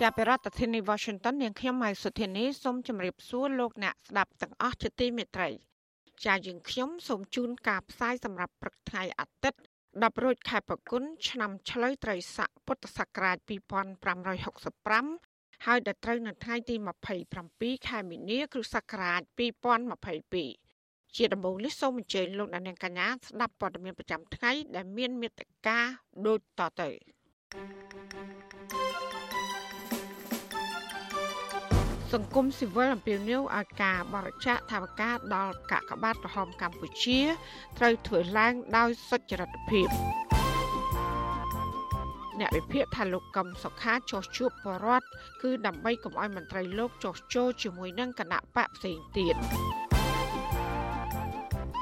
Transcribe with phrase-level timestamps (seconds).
[0.00, 5.50] ជាប្រធានាធិបតី Washington នាងខ្ញុំម៉ៃសុធានីសូមជម្រាបសួរលោកអ្នកស្ដាប់ទាំងអស់ជាទីមេត្រី
[6.24, 9.60] ចាយើងខ្ញុំសូមជូនការផ្សាយសម្រាប់ព្រឹកថ្ងៃអាទិត្យ
[9.92, 16.74] 10រោចខែប្រគុណឆ្នាំឆ្លូវត្រីស័កពុទ្ធសករាជ2565ហើយដល់ត្រូវនៅថ្ងៃទី
[17.30, 19.20] 27ខែមីនាគ្រិស្តសករាជ
[19.98, 25.78] 2022ជាដំបូងនេះសូមអញ្ជើញលោកអ្នកនាងកញ្ញាស្ដាប់ព័ត៌មានប្រចាំថ្ងៃដែលមានមេត្តា
[26.26, 26.88] ដូចតទៅ
[32.16, 37.20] សង្គមស៊ីវិលអំពាវនាវឲ្យការបរិច្ចាគថវិកាដល់កាកបាទក្រហមកម្ពុជា
[37.78, 39.88] ត្រូវធ្វើឡើងដោយសុចរិតភាព
[42.40, 45.06] អ្នកវិភាគថាលោកកឹមសុខាចោះជួបបរដ្ឋ
[45.42, 49.36] គឺដើម្បីកុំឲ្យមន្ត្រីលោកចោះចូលជាមួយនឹងគណៈបកផ្សេងទៀត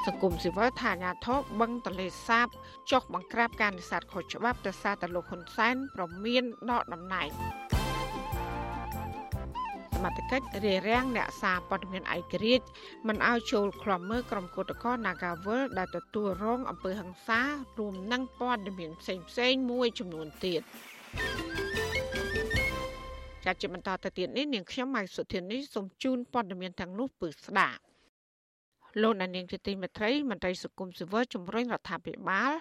[0.05, 2.47] សង្គមស៊ីវិលថាអាញាធរបឹងតលេសាប
[2.91, 7.29] ចុះបង្ក្រាបការនិស្សិតខុសច្បាប់ទៅសារតែលោកហ៊ុនសែនប្រមានដកតំណែង
[10.05, 12.65] សមត្ថកិច្ចរារាំងអ្នកសារព័ត៌មានឯករាជ្យ
[13.07, 17.41] មិនឲ្យចូលក្លំមើលក្រុមគឧតកោ Nagawal ដែលទទួលរងអំពើហិង្សា
[17.79, 20.61] រួមនឹងព័ត៌មានផ្សេងផ្សេងមួយចំនួនទៀត
[23.45, 27.81] ចាត់ជាបន្តទៅទៀតនេះនាងខ្ញុំម៉ៃសុធានីសូមជូនព័ត៌មានទាំងនោះពឺស្ដាប់
[29.01, 32.53] លោកនាងជាទីមេត្រីមន្ត្រីសង្គមស៊ីវិលជំរុញរដ្ឋាភិបាល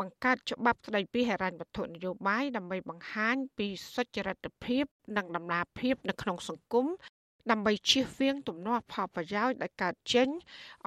[0.00, 4.84] បង្កើតច្បាប់ស្តីពីហិរញ្ញវត្ថុនយោបាយដើម្បីបង្ហាញពីសុចរិតភាព
[5.16, 6.86] និងដំណាភាពនៅក្នុងសង្គម
[7.50, 10.28] ដើម្បីជៀសវាងទំនាស់ផលប្រយោជន៍ដែលកើតចេញ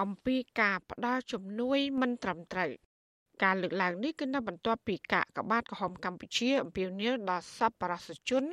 [0.01, 2.71] អំពីការផ្ដាល់ជំនួយមិនត្រឹមត្រូវ
[3.43, 8.43] ការលើកឡើងនេះគឺនៅបន្ទាប់ពីកាកបាទក្រហមកម្ពុជាអំពាវនាវដល់សប្បុរសជន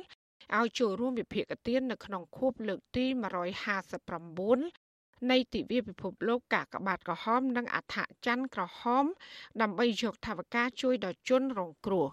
[0.57, 4.82] ឲ្យចូលរួមវិភាគទាននៅក្នុងខួបលើកទី159
[5.31, 9.05] នៃទិវាពិភពលោកកាកបាទក្រហម និងអដ្ឋច័ន្ទក្រហម
[9.61, 12.07] ដើម្បីយកថវិកាជួយដល់ជនរងគ្រោះ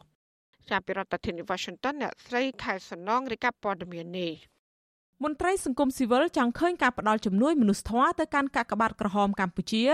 [0.70, 4.32] ចាប់ពីរដ្ឋធានី Washington អ្នកស្រីខែសំណងរាយការណ៍ព័ត៌មាននេះ
[5.24, 9.84] មន្ត្រីសង្គមស៊ីវិលចង់ឃើញការផ្ដល់ជំនួយមនុស្សធម៌ទៅកាន់កាកបាទក្រហមកម្ពុជា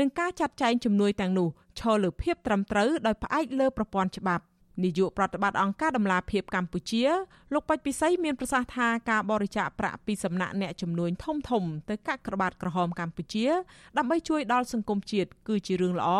[0.00, 1.48] និងការចាត់ចែងជំនួយទាំងនោះ
[1.78, 4.44] ឈរលើភាពត្រឹមត្រូវដោយផ្អែកលើប្រព័ន្ធច្បាប់
[4.84, 7.04] នាយកប្រតិបត្តិអង្គការដំឡាភិបកម្ពុជា
[7.54, 13.46] លោកបាច់ពិសីមានប្រសាសន៍ថាការបរិច្ចាគប្រាក់ពីសំណាក់អ្នកជំនួញធំធំទៅកាក់ក្របាតក្រហមកម្ពុជា
[13.98, 16.10] ដើម្បីជួយដល់សង្គមជាតិគឺជារឿងល្អ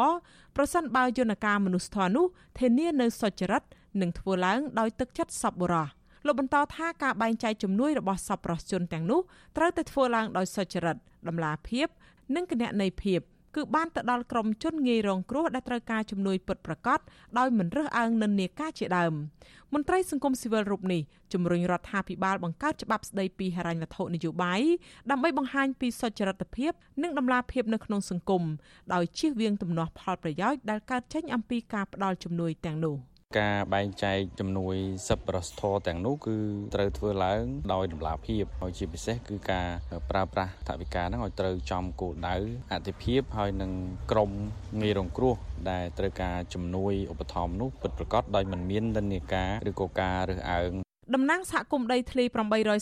[0.56, 2.26] ប្រសិនបើយន្តការមនុស្សធម៌នោះ
[2.58, 3.62] ធានានៅសុចរិត
[4.00, 5.88] និងធ្វើឡើងដោយទឹកចិត្តសប្បុរស
[6.26, 9.20] លោកបន្តថាការបែងចែកជំនួយរបស់សប្បុរសជនទាំងនោះ
[9.56, 10.96] ត្រូវតែធ្វើឡើងដោយសុចរិត
[11.28, 11.86] ដំណាភាព
[12.34, 13.20] និងគណនេយ្យភាព
[13.56, 16.98] គឺបានទៅដល់ក្រុមជនងាយរងគ្រោះដែលត្រូវការជំនួយពិតប្រាកដ
[17.38, 19.14] ដោយមិនរើសអើងនិន្នាការជាដើម
[19.74, 21.02] មន្ត្រីសង្គមស៊ីវិលរូបនេះ
[21.32, 24.60] ជំរុញរដ្ឋាភិបាលបង្កើតច្បាប់ស្តីពីហិរញ្ញវត្ថុនយោបាយ
[25.10, 26.72] ដើម្បីបង្ហាញពីសុចរិតភាព
[27.02, 28.42] និងដំណាភាពនៅក្នុងសង្គម
[28.94, 32.96] ដោយជៀសវាងទំនាស់ផលប្រយោជន៍ដែលកើតចេញអំពីការផ្ដល់ជំនួយទាំងនោះ។
[33.38, 34.76] ការបែងចែកជំនួយ
[35.08, 36.36] សប្បុរសធម៌ទាំងនោះគឺ
[36.74, 37.42] ត្រូវធ្វើឡើង
[37.72, 39.68] ដោយតម្លាភាពហើយជាពិសេសគឺការ
[40.10, 42.36] ប្រើប្រាស់ថវិកាហ្នឹងឲ្យត្រូវចំគោលដៅ
[42.72, 43.72] អតិភិបហើយនឹង
[44.10, 44.30] ក្រម
[44.80, 45.34] ងាយរងគ្រោះ
[45.70, 50.72] ដែលត្រូវការជំនួយឧបត្ថម្ភនោះពិតប្រាកដដោយមិនមាននិន្នាការឬក៏ការរើសអើង
[51.14, 52.24] តំណាងសហគមន៍ដីធ្លី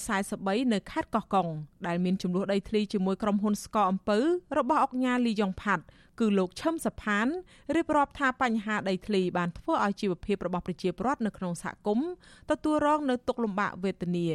[0.07, 1.49] 843នៅខេត្តកោះកុង
[1.87, 4.19] ដែលមានចំនួនដីធ្លីជាមួយក្រុមហ៊ុនស្កអំពៅ
[4.59, 5.85] របស់អង្គការលីយ៉ុងផាត់
[6.21, 7.27] គឺលោកឈឹមសផាន
[7.75, 12.11] រៀបរាប់ថាបញ្ហាដីធ្លីបានធ្វើឲ្យជីវភាពរបស់ប្រជាពលរដ្ឋនៅក្នុងសហគមន៍
[12.51, 14.29] ទទួលរងនៅទុក្ខលំបាកវេទនា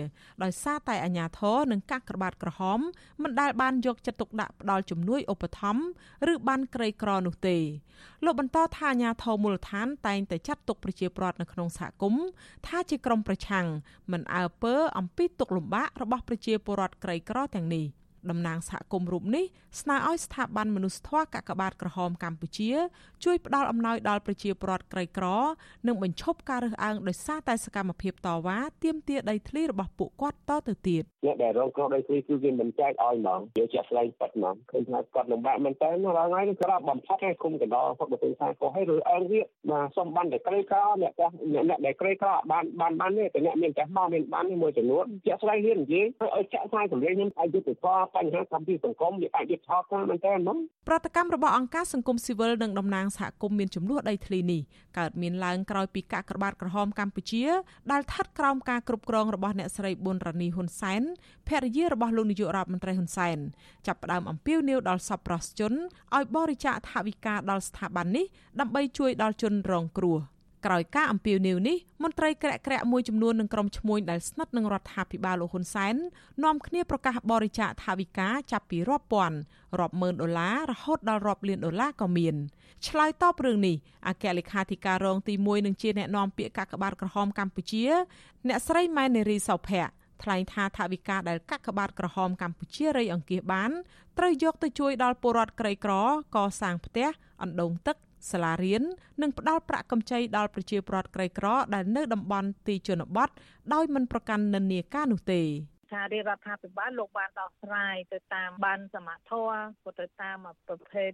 [0.43, 2.79] ដោយសារតែអាជ្ញាធរនិងកាកក្របាតក្រហម
[3.23, 7.57] មិនដែលបានយកចិត្តទុកដាក់ផ្ដល់ជំនួយឧបត្ថម្ភឬបានក្រីក្រនោះទេ
[8.25, 12.25] លោកបន្តថាអាជ្ញាធរមូលដ្ឋានតែងតែចាត់ទុកប្រជាពលរដ្ឋនៅក្នុងសហគមន៍
[12.67, 13.65] ថាជាក្រុមប្រឆាំង
[14.11, 17.87] មិនអើពើអំពីទុក្ខលំបាករបស់ប្រជាពលរដ្ឋក្រីក្រទាំងនេះ។
[18.31, 19.45] តំណាងសហគមន៍រូបនេះ
[19.81, 22.71] ស្នើឲ្យស្ថាប័នមនុស្សធម៌កាកបាទក្រហមកម្ពុជា
[23.23, 25.25] ជួយផ្ដល់អំណោយដល់ប្រជាពលរដ្ឋក្រីក្រ
[25.87, 39.41] និងបញ្ឈប់ការរើសអើងដោយសារតែសកម្មភាពតវ៉ាទាមទារដីធ្លីរបស់ពួកគាត់តទៅទៀតអ្នកដែលរងគ្រោះដីធ្លីគឺវាមិនចែកឲ្យហ្មងយកជាក់ស្ដែងប៉ាត់ហ្មងឃើញថាគាត់លំបាកមែនតើរាល់ថ្ងៃនេះគាត់បំផុតឲ្យគុំកណ្ដោគាត់ទៅថាកោឲ្យរើសអើងវា
[39.71, 46.05] មកសុំបានតែក្រីក្រអ្នកចាស់អ្នកដែលក្រីក្របានបានបានទេតែអ្នកមានចាស់មកមានបានមួយចំនួនជាក់ស្ដែងហ៊ាននិយាយ
[46.35, 50.57] ឲ្យចាក់ផ្សាយសម្លេងខ្ញុំឲ្យយុទ្ធសាស្ត្របញ្ហាកម្មវិធីសង្គមវាអាចយកឆោតតាមមែនតើហ្នឹង
[50.87, 54.61] ប្រតិកម្មរបស់អង្គការសង្គមស៊ីវិលនិងតំណាងសហគមន៍មានចំនួនដីធ្លីនេះ
[54.97, 57.43] កើតមានឡើងក្រោយពីកាកបាទក្រហមកម្ពុជា
[57.91, 61.01] ដែលស្ថិតក្រោមការគ្រប់គ្រងរបស់អ្នកស្រីប៊ុនរ៉ានីហ៊ុនសែន
[61.47, 63.37] ភរិយារបស់លោកនាយករដ្ឋមន្ត្រីហ៊ុនសែន
[63.87, 65.73] ចាប់ផ្ដើមអំពាវនាវដល់សប្បុរសជន
[66.15, 68.25] ឲ្យបរិច្ចាគថវិកាដល់ស្ថាប័ននេះ
[68.59, 70.19] ដើម្បីជួយដល់ជនរងគ្រោះ។
[70.65, 75.95] ក្រោយការអំពាវនាវនេះមន្ត្រីក្រាក់ក្រាក់មួយចំនួននឹងក្រុមឈ្មួញដែលស្និទ្ធនឹងរដ្ឋាភិបាលលោកហ៊ុនសែន
[76.43, 79.37] នាំគ្នាប្រកាសបរិច្ចាគថវិកាចាប់ពីរាប់ពាន់
[79.79, 82.35] រាប់ម៉ឺនដុល្លាររហូតដល់រាប់លានដុល្លារក៏មាន
[82.87, 83.75] ឆ្លើយតបរឿងនេះ
[84.07, 87.85] អគ្គលេខាធិការរងទី1នឹងជាអ្នកនាំពាក្យកាកបាទក្រហមកម្ពុជា
[88.47, 93.71] អ្នកស្រីម៉ែននារីសោភ័ក្រថ្លែងថាថវិកាដែលកាកបាទក្រហមកម្ពុជារៃអង្គាសបាន
[94.17, 95.93] ត្រូវយកទៅជួយដល់ពលរដ្ឋក្រីក្រ
[96.35, 97.07] កសាងផ្ទះ
[97.41, 97.97] អណ្ដូងទឹក
[98.31, 98.83] សាលារៀន
[99.21, 103.29] និងផ្ដល់ប្រាក់កម្ចីដល់ប្រជាពលរដ្ឋក្រីក្រដែលនៅតំបន់ទីជនបទ
[103.73, 105.41] ដោយមិនប្រកាន់និន្នាការនោះទេ
[105.93, 110.37] ថារាជរដ្ឋាភិបាលលោកបានដោះស្រាយទៅតាមបានសមត្ថធម៌ក៏ទៅតាម
[110.67, 111.11] ប្រភេទ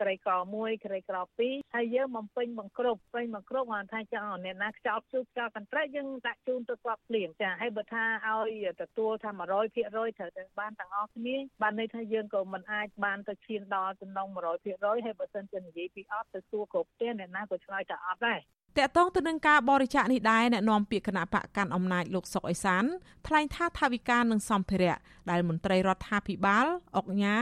[0.00, 1.16] ក្រីក្រ1ក្រីក្រ
[1.46, 18.40] 2ហើយយើងបំពេញបង្គ្រប់ពេញបង្គ្រប់គាត់ថាចង់អ្នកណាខ្ចោបជូបខ្ចោបកន្ត្រែកយើងដាក់ជូនទៅគាត់ភ្លាមចាហើយបើថាឲ្យទទួលថា100%ត្រូវតែបានទាំងអស់គ្នាបានន័យថាយើងក៏មិនអាចបានទៅឈានដល់ចំណង100%ហើយបើសិនជានិយាយពីអត់ទៅសួរគ្រប់ផ្ទះអ្នកណាក៏ឆ្លើយថាអត់ដែរ
[18.78, 22.84] តកតងទៅនឹងការបរិច្ចាគនេះដែរអ្នកនាំពាក្យគណៈបកកាន់អំណាចលោកសុកអេសាន
[23.26, 24.96] ថ្លែងថាថាវិការនិងសម្ភារៈ
[25.30, 27.38] ដែលមន្ត្រីរដ្ឋាភិបាលអុកញ៉ា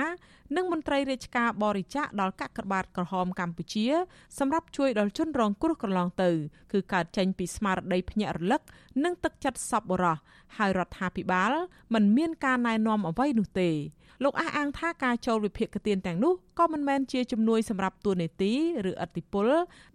[0.57, 3.87] និងមន្ត្រីរាជការបរិច្ចាគដល់កាកបាទក្រហមកម្ពុជា
[4.39, 6.31] សម្រាប់ជួយដល់ជនរងគ្រោះកន្លងទៅ
[6.73, 8.63] គឺកើតចេញពីស្មារតីភ្ញាក់រលឹក
[9.05, 10.17] និងទឹកចិត្តសប្បុរស
[10.57, 11.53] ហើយរដ្ឋាភិបាល
[11.95, 13.71] មិនមានការណែនាំអ្វីនោះទេ
[14.25, 18.53] លោកអះអាងថាការចូលវិភាគទានទាំងនោះក៏មិនមែនជាជំនួយសម្រាប់ទួនាទី
[18.91, 19.47] ឬអតិពល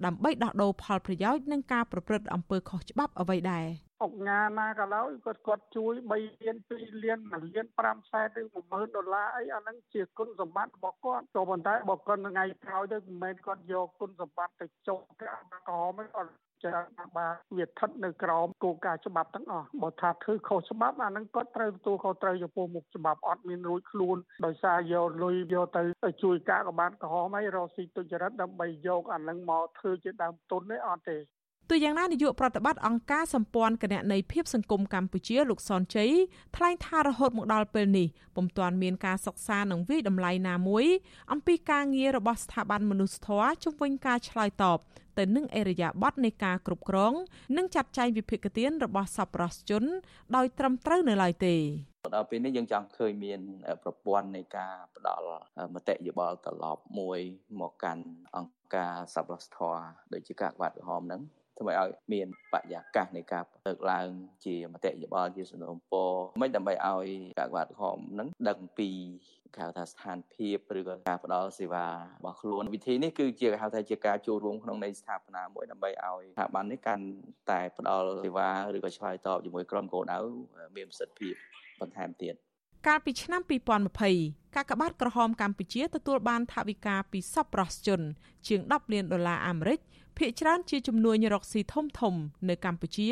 [0.06, 3.66] ដើម្បីដោះដូរផលប្រយោជន៍និងការប្រព្រឹត្តអំពើខុសច្បាប់អ្វីដែរ
[4.04, 6.12] អុកញ៉ាណាក៏ដោយគាត់គាត់ជួយ3
[6.44, 15.34] លាន2លាន1លាន5សែនឬ10000ដុល្លារអីអាហ្នឹងជាគុណសម្បត្តិរបស់គាត់ក៏ប៉ុន្តែបើគាត់ថ្ងៃក្រោយទៅមិនមែនគាត់យកគុណសម្បត្តិទៅចុះកា
[15.70, 16.32] ក្រមឯងគាត់
[16.66, 16.88] ច្រើន
[17.18, 31.18] បាទវាស្ថិតនៅក្រោមគោលការណ៍ច្បាប់ទាំងអស់បើថាធ្វើខុសច្បាប់អានឹងគាត់ត្រូវទទួលខុសត្រូវចំពោះមុខច្បាប់អត់មានរួចខ្លួនដោយសារយកលុយយកទៅជួយការកបានក្រហមហើយរកស៊ីទុច្ចរិតដើម្បីយកអានឹងមកធ្វើជាដើមទុនទេអត់ទេ
[31.70, 36.12] ទោះយ៉ាងណានាយកប្រតិបត្តិអង្គការសម្ព័ន្ធគណនេយ្យភាពសង្គមកម្ពុជាលោកសនជ័យ
[36.56, 40.86] ថ្លែងថារហូតមកដល់ពេលនេះពុំទាន់មានការសិក្សានិងវិតម្លៃណាមួយ
[41.32, 44.80] អំពីការងាររបស់ស្ថាប័នមនុស្សធម៌ជំវិញការឆ្លើយតប
[45.20, 47.14] ទៅនឹងអេរយាប័តនៃការគ្រប់គ្រង
[47.58, 49.84] និងចាត់ចែងវិភាគទានរបស់សប្បុរសជន
[50.36, 51.56] ដោយត្រឹមត្រូវនៅឡើយទេ
[52.16, 53.42] ដល់ពេលនេះយើងចង់ឃើញមាន
[53.84, 55.28] ប្រព័ន្ធនៃការផ្ដល់
[55.74, 57.20] មតិយោបល់ត្រឡប់មួយ
[57.60, 58.04] មកកាន់
[58.36, 59.84] អង្គការសប្បុរសធម៌
[60.14, 61.22] ដូចជាការក្បាត់ក្រហមហ្នឹង
[61.60, 64.10] ធ្វើឲ្យមានបរិយាកាសនៃការលើកឡើង
[64.46, 66.12] ជាមតិយោបល់ជាសំណូមពរ
[66.42, 67.08] មិនដើម្បីឲ្យ
[67.40, 68.90] កាកបាទក្រមនឹងដឹងពី
[69.56, 77.04] គេហៅថាស្ថានភាពឬក៏ការផ្ដល់សេវារបស់ខ្លួនវិធីនេះគឺជាគេហៅថាជាការចូលរួមក្នុងនៃស្ថាបនាមួយដើម្បីឲ្យស្ថាប័ននេះកាន់
[77.50, 80.18] តែផ្ដល់សេវាឬក៏ឆ្លើយតបជាមួយក្រុមគោលដៅ
[80.76, 81.34] មានប្រសិទ្ធភាព
[81.82, 82.36] បន្ថែមទៀត
[82.88, 83.42] កាលពីឆ្នាំ
[84.00, 88.02] 2020កាកបាទក្រហមកម្ពុជាទទួលបានថវិកាពីសប្បុរសជន
[88.48, 89.80] ជាង10លានដុល្លារអាមេរិក
[90.18, 92.14] ភាគច្រើនជាជំនួយរកស៊ីធំធំ
[92.50, 93.10] នៅកម្ពុជា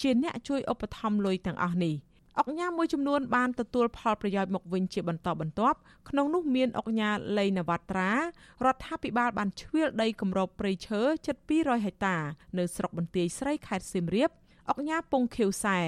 [0.00, 1.94] ជាអ្នកជួយឧបត្ថម្ភលុយទាំងអស់នេះ
[2.38, 5.78] អុកញ៉ាមួយចំនួនបានទទួលផលប្រយោជន៍មកវិញជាបន្តបន្ទាប់
[6.08, 12.16] ក្នុងនោះមានអុកញ៉ាលៃនវត្រារដ្ឋាភិបាលបានឈ្វាលដីគម្របព្រៃឈើជិត200ហិកតា
[12.58, 14.30] នៅស្រុកបន្ទាយស្រីខេត្តសៀមរាប
[14.68, 15.78] អុកញ៉ាពងខៀវសែ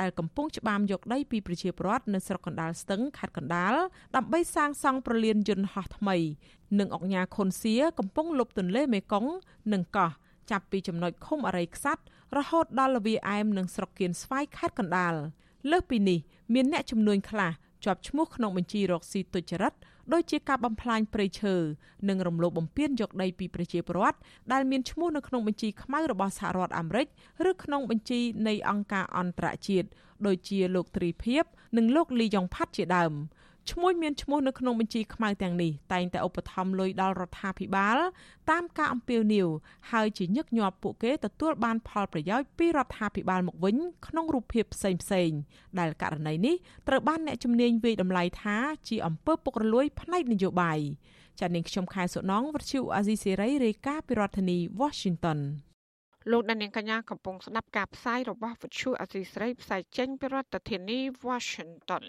[0.00, 3.74] ដែលកំពុងច្បាមយកដីពីប្រជាពលរដ្ឋនៅស្រុកកណ្ដាលស្ទឹងខេត្តកណ្ដាល
[4.16, 6.16] ដើម្បីសាងសង់ប្រលានយន្តហោះថ្មី
[6.78, 9.32] និងអុកញ៉ាខុនសៀកំពុងលុបទន្លេមេគង្គ
[9.72, 10.10] និងកោះ
[10.50, 12.02] ចាប់ពីចំណុចឃុំអរិយខ្សាត់
[12.36, 15.14] រហូតដល់លវាអែមនិងស្រុកគៀនស្វាយខេត្តកណ្ដាល
[15.70, 16.18] លើសពីនេះ
[16.54, 17.52] មានអ្នកចំនួនខ្លះ
[17.84, 19.74] ជាប់ឈ្មោះក្នុងបញ្ជីរកស៊ីទុច្ចរិត
[20.12, 21.54] ដូចជាការបំផ្លាញព្រៃឈើ
[22.08, 24.18] និងរំលោភបំពានយកដីពីប្រជាពលរដ្ឋ
[24.52, 27.06] ដែលមានឈ្មោះនៅក្នុងបញ្ជីខ្មៅរបស់សហរដ្ឋអាមេរិក
[27.50, 29.88] ឬក្នុងបញ្ជីនៃអង្គការអន្តរជាតិ
[30.26, 31.44] ដូចជាលោកទ្រីភិប
[31.76, 33.12] និងលោកលីយ៉ុងផាត់ជាដើម
[33.70, 37.98] ឈ្មោះមានឈ្មោះនៅក្នុងបញ្ជីខ្មៅទាំងនេះតែងតែឧបត្ថម្ភលុយដល់រដ្ឋាភិបាល
[38.50, 39.48] តាមការអំពាវនាវ
[39.90, 45.30] ហើយជាញឹកញាប់ពួកគេទទួលបានផលប្រយោជន៍ពីរដ្ឋាភិបាលមកវិញក្នុងរូបភាពផ្សេងផ្សេង
[45.78, 46.54] ដែលករណីនេះ
[46.88, 48.56] ត្រូវបានអ្នកជំនាញវិយតម្លៃថា
[48.88, 50.78] ជាអំពើពុករលួយផ្នែកនយោបាយ
[51.40, 55.38] ចា៎នាងខ្ញុំខែសុណងវັດឈូអាស៊ីសេរីរាយការណ៍ពីរដ្ឋធានី Washington
[56.30, 60.98] លោកដានៀងកញ្ញាកំពុងស្ដាប់ការផ្សាយរបស់វិទ្យុអសីស្រីផ្សាយចេញពីរដ្ឋធានី
[61.28, 62.02] Washington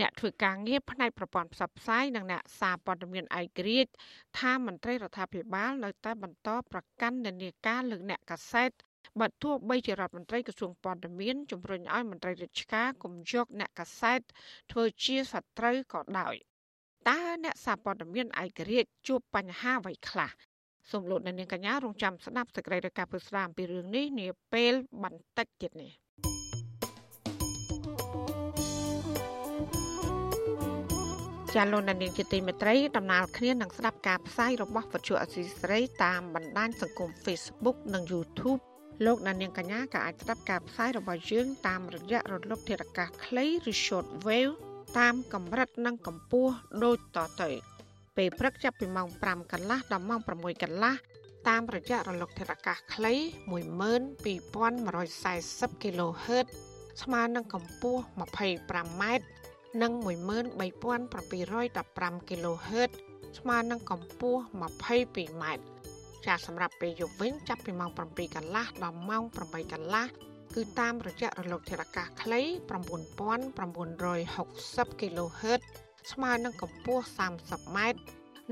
[0.00, 3.92] អ្នកធ្វើការងារផ្នែកប្រព័ន្ធផ្សព្វផ្សាយនិងអ្នកសារព័ត៌មានឯករាជ្យ
[4.38, 8.70] ថាមន្ត្រីរដ្ឋាភិបាលនៅតែបន្តប្រកាន់និន្នាការលើអ្នកកាសែត
[9.20, 14.20] បើទោះបីជារដ្ឋមន្ត្រីក្រសួងព័ត៌មានជំរុញឲ្យមន្ត្រីរាជការកុំយកអ្នកកាសែត
[14.72, 16.34] ធ្វើជាសត្រូវក៏ដោយ
[17.08, 20.30] តើអ្នកសារព័ត៌មានឯករាជ្យជួបបញ្ហាអ្វីខ្លះ
[20.90, 24.72] សូមលោកអ្នកនាងកញ្ញារងចាំស្ដាប់សេចក្តីរាយការណ៍ពុស្ដាអំពីរឿងនេះនាពេល
[25.02, 26.01] បន្តិចទៀតនេះ
[31.58, 38.60] ចាលោកនាងជាទីមេត្រីដំណើរគ្នានឹងស្ដាប់ការផ្សាយរបស់វិទ្យុអសីស្រីតាមបណ្ដាញសង្គម Facebook និង YouTube
[39.06, 44.54] លោកនាងកញ្ញាក៏អាចស្ដាប់ការផ្សាយរបស់យើងតាមរយៈរលកធារកាសខ្លីឬ Short Wave
[44.98, 46.52] តាមកម្រិតនិងកម្ពស់
[46.84, 47.50] ដូចតទៅ
[48.16, 50.30] ពេលព្រឹកចាប់ពីម៉ោង5កន្លះដល់ម៉ោង6
[50.62, 50.94] កន្លះ
[51.48, 53.14] តាមរយៈរលកធារកាសខ្លី
[53.52, 56.46] 12140 kHz
[57.02, 59.04] ស្មើនឹងកម្ពស់ 25m
[59.80, 62.90] និង13715 kHz
[63.38, 65.44] ស្មើនឹងកម្ពស់ 22m
[66.26, 70.06] ចាសម្រាប់ពេលយប់វិញចាប់ពីម៉ោង7កន្លះដល់ម៉ោង8កន្លះ
[70.54, 72.40] គឺតាមរយៈរលកធារកាសខ្លី
[73.22, 75.60] 9960 kHz
[76.12, 77.04] ស្មើនឹងកម្ពស់
[77.40, 77.98] 30ម៉ែត្រ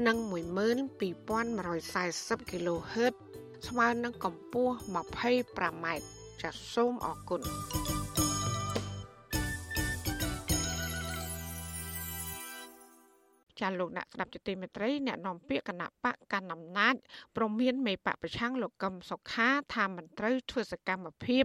[0.06, 3.14] និង12140 kHz
[3.68, 4.74] ស្មើនឹងកម្ពស់
[5.26, 6.04] 25ម៉ែត្រ
[6.42, 7.40] ចាសសូមអរគុណ
[13.60, 16.94] ចាលោកអ្នកស្ដាប់ជាទីមេត្រីអ្នកនាំពាក្យគណៈបកកណ្ដាលអំណាច
[17.36, 21.44] ប្រមានមេបកប្រឆាំងលោកកឹមសុខាថាមិនត្រូវធ្វើសកម្មភាព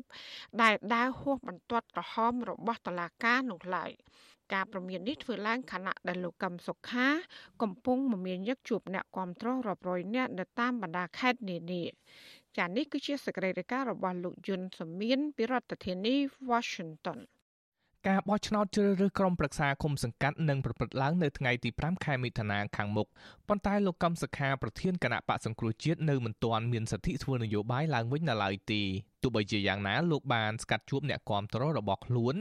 [0.62, 3.92] ដែលដើរហួសបន្ទាត់ក្រហមរបស់តុលាការនោះឡើយ
[4.54, 7.08] ការប្រមាននេះធ្វើឡើងខណៈដែលលោកកឹមសុខា
[7.62, 11.84] កំពុងមមាញឹកជួបអ្នកគាំទ្ររាប់រយនាក់នៅតាមបណ្ដាខេត្តនានា
[12.58, 16.16] ចានេះគឺជាសកម្មភាពរបស់លោកយុនសមៀនពីរដ្ឋធានី
[16.50, 17.20] Washington
[18.12, 23.08] ការបោះឆ្នោតជ្រើសរើសក្រុមប្រឹក្សាគុំសង្កាត់នឹងប្រព្រឹត្តឡើងនៅថ្ងៃទី5ខែមិថុនាខាងមុខ
[23.48, 28.82] ប៉ុន្តែលោកកំសខាប្រធានគណៈបកសង្គ្រោះជាតិនៅមិនទាន់មានសិទ្ធិធ្វើនយោបាយឡើងវិញនៅឡើយទេ
[29.24, 32.36] ទោះបីជាយ៉ាងណាលោកបានស្កាត់ជួបអ្នកគាំទ្ររបស់ខ្លួន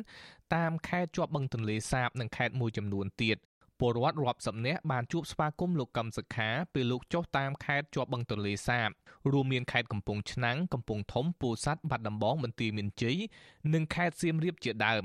[0.54, 3.38] តាមខេត្តជាប់បឹងទន្លេសាបនិងខេត្តមួយចំនួនទៀត
[3.80, 8.88] ពលរដ្ឋរាប់សិបនាក់បានជួបស្វាគមន៍លោកកឹមសុខាពេលលោកចុះតាមខេត្តជាប់បឹងទន្លេសាប
[9.33, 13.16] រួមមានខេត្តកំពង់ឆ្នាំងកំពង់ធំពោធិ៍សាត់បាត់ដំបងបន្ទាយមានជ័យ
[13.75, 15.04] និងខេត្តសៀមរាបជាដើម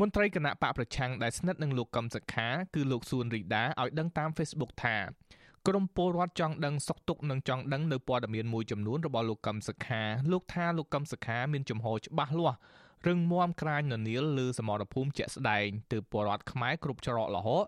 [0.00, 4.96] មន្ត្រីគណៈបកប្រឆាំងដែលស្និទ្ធនឹងលោកកឹមសុខាគឺលោកសួនរីដាឲ្យដឹងតាម Facebook ថា
[5.66, 10.02] ក្រមពលរដ្ឋចង់ដឹងសុខទុក្ខនិងចង់ដឹងនៅព័ត៌មានមួយចំនួនរបស់លោកកឹមសុខា
[10.32, 12.58] លោកថាលោកកឹមសុខាមានចំហច្បាស់លាស់
[13.06, 17.64] រឹងមាំក្រាញននៀលលើសមរភូមិជាក់ស្ដែងទើបពលរដ្ឋខ្មែរគ្រប់ច្រកលហក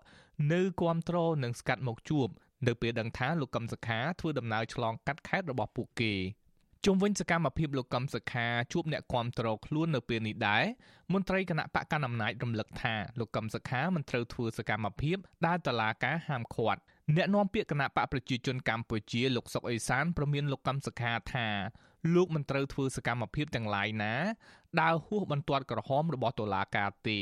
[0.53, 2.27] នៅគាំទ្រនិងស្កាត់មកជួប
[2.67, 6.13] នៅពេលដឹងថាលោកកឹមសុខាធ្វើដំណើរឆ្លងកាត់ខេត្តរបស់ពួកគេ
[6.85, 10.63] ជុំវិញសកម្មភាពលោកកឹមសុខាជួបអ្នកគាំទ្រខ្លួននៅពេលនេះដែរ
[11.13, 16.81] មន្ត្រីគណៈបកកណ្ដាលអំណាចរំលឹកថាលោកកឹមសុខាមិនត្រូវធ្វើសកម្មភាពដែលតឡាការហាមឃាត់
[17.15, 21.47] អ្នកនាំពាក្យគណៈបកប្រជាជនកម្ពុជាលោកសុកអេសានប្រមានលោកកឹមសុខាថា
[22.15, 24.13] លោកមិនត្រូវធ្វើសកម្មភាពទាំងឡាយណា
[24.81, 27.19] ដើរហួសបន្ទាត់ក្រហមរបស់តុលាការទេ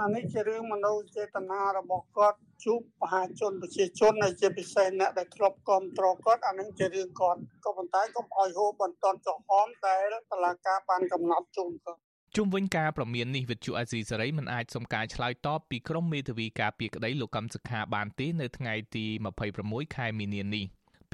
[0.00, 9.96] អានេះជារឿងមនោចេតនារបស់គាត់ ជួបមហាជនប្រជាជនហើយជាពិសេសអ្នកដែលធ្លាប់គ្រប់គ្រងគាត់អានឹងជារឿងគាត់ក៏ប៉ុន្តែកុំឲ្យហូបបន្ទាន់ក្រហមតែ
[10.32, 12.00] តឡាការបានកំណត់ជូនគាត់
[12.36, 19.06] ជុំវិញការប្រមាននេះវិទ្យុអាស៊ីសេរីមិនអាចសុំការឆ្លើយតបពីក្រុមមេធាវីការពីក្តីលោកកម្មសខាបានទេនៅថ្ងៃទី
[19.50, 20.64] 26ខែមីនានេះ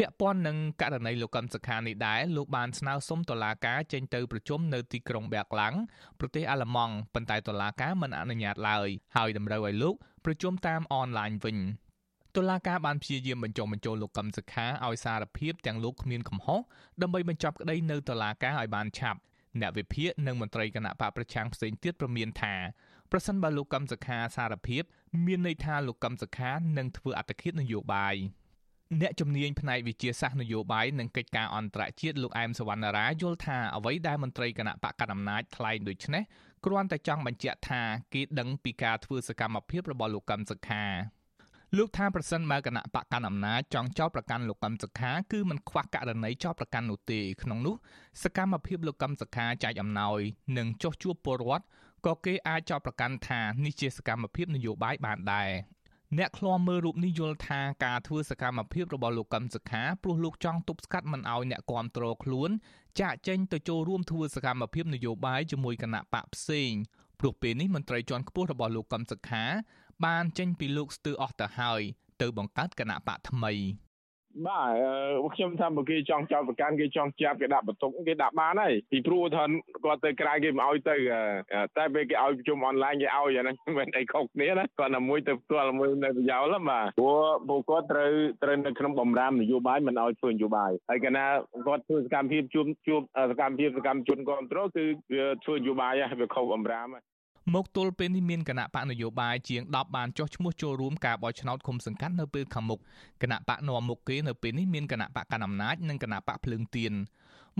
[0.00, 5.75] ពាក់ព័ន្ធនឹងករណីលោកកឹមសុខានេះដែរលោកបានស្នើសុំតុលាការចេញទៅប្រជុំនៅទីក្រុងបែកឡាំង
[6.21, 11.59] ប្រទេសអាល្លឺម៉ង់ប៉ុន្តែតុលាការមិនអនុញ្ញាតឡើយហើយតម្រូវឲ្យលោកប្រជុំតាមអនឡាញវិញ
[12.37, 16.61] តុលាការបានព្យាយាមបញ្ចុះបញ្ចូលលោកកឹមសុខាឲ្យសារភាពទាំងលោកគ្មានកំហុស
[17.02, 19.21] ដើម្បីបញ្ចប់ក្តីនៅតុលាការឲ្យបានឆាប់
[19.61, 22.54] អ្នកវិភាគនិងមន្ត្រីគណៈបកប្រឆាំងផ្សេងទៀតប្រមានថា
[23.11, 24.83] ប្រសិនបើលោកកឹមសុខាសារភាព
[25.26, 28.16] មានន័យថាលោកកឹមសុខានឹងធ្វើអត្តឃាតនយោបាយ។
[28.99, 36.23] អ្នកជំនាញផ្នែកវិទ្យាសាស្ត្រនយោបាយនិងកិច្ចការអន្តរជាតិលោកអែមសវណ្ណារាយល់ថាអ្វីដែលមន្ត្រីគណៈបកកណ្ដាលអំណាចថ្លែងដូចនេះ
[36.65, 37.83] គ្រាន់តែចង់បញ្ជាក់ថា
[38.15, 40.85] គេដឹងពីការធ្វើសកម្មភាពរបស់លោកកឹមសុខា
[41.77, 47.75] លោកថាប្រសិនបើគណៈបកកណ្ដាលអំណាចចង់ចោទប្រកាន់លោកកឹមសុខាគឺមិនខ្វះករណីចោទប្រកាន់នោះទេក្នុងនោះ
[48.23, 50.21] សកម្មភាពលោកកឹមសុខាចែកអំណោយ
[50.59, 51.65] និងចោះជួបពលរដ្ឋ
[52.07, 55.51] ក៏គេអាចចោទប្រកាន់ថានេះជាសកម្មភាពនយោបាយបានដែរ
[56.19, 62.50] អ្នកឃ្លាំមើលរូបនេះយល់ថាការធ្វើសកម្មភាពរបស់លោកកឹមសុខាព្រោះលោកចង់ទប់ស្កាត់មិនឲ្យអ្នកគាំទ្រខ្លួន
[63.00, 66.73] ចាក់ចេញទៅចូលរួមធ្វើសកម្មភាពនយោបាយជាមួយគណៈបកផ្សេង
[67.21, 69.45] ព្រោះពេលនេះមន្ត្រីជាន់ខ្ពស់របស់លោកកឹមសុខា
[70.05, 71.81] បានចេញពីលោកស្ទើរអស់ទៅហើយ
[72.21, 73.52] ទៅបង្កើតគណៈបកថ្មី
[74.47, 79.45] បាទខ្ញុំថាបើគេចង់ចាប់ប្រកាន់គេចង់ចាប់គេដាក់បន្ទុកគេដាក់បានហើយពីព្រោះថា
[79.85, 80.97] គាត់ទៅក្រៅគេមិនអោយទៅ
[81.77, 88.11] តែពេលគេអោយប្រជុំអនឡាញគេអោយអាហ្នឹងមិនអីខុសគ្នាណាគាត់តែមួយទៅផ្ទាល់មួយនៅប្រយោលបាទព្រោះពួកគាត់ត្រូវ
[88.43, 91.25] ត្រូវនៅក្នុងបំរាមនយោបាយមិនអោយធ្វើនយោបាយហើយកាលណា
[91.67, 97.10] គាត់ធ្វើសកម្មភាពជួបជួបសកម្មភាពសកម្មជនគ្រប់គ្រងគឺវាធ្វើនយោបាយហើយវាខុសបំរាមហើយ
[97.54, 102.80] មកទល់ពេលនេះមានគណៈបកនយោបាយជាង10បានចុះឈ្មោះចូលរួមការបោះឆ្នោតឃុំសង្កាត់នៅពេលខាងមុខ
[103.23, 106.92] គណៈបកនាំមុខគេនៅពេលនេះមានគណៈបកកណ្ដាលអំណាចនិងគណៈបកភ្លើងទៀន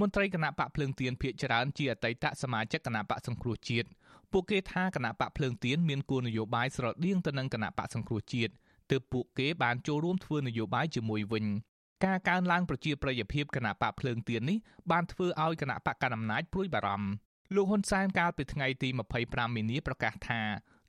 [0.01, 3.89] មន្ត្រីគណៈបកភ្លើងទៀនភាគច្រើនជាអតីតសមាជិកគណៈបកសង្គ្រោះជាតិ
[4.33, 8.53] ពួកគេថាគណៈបកភ្លើងទៀនមានគោលនយោបាយស្រដៀងទៅនឹងគណៈបកសង្គ្រោះជាតិ
[8.91, 11.47] ទើបពួកគេបានចូលរួមធ្វើនយោបាយជាមួយវិញ
[12.05, 14.59] ការកើនឡើងប្រជាប្រិយភាពគណៈបកភ្លើងទៀននេះ
[14.91, 18.89] បានធ្វើឲ្យគណៈបកកណ្ដាលអំណាចព្រួយបារម្ភ លោកហ៊ុនសែនកាលពីថ្ងៃទី
[19.23, 20.41] 25មីនាប្រកាសថា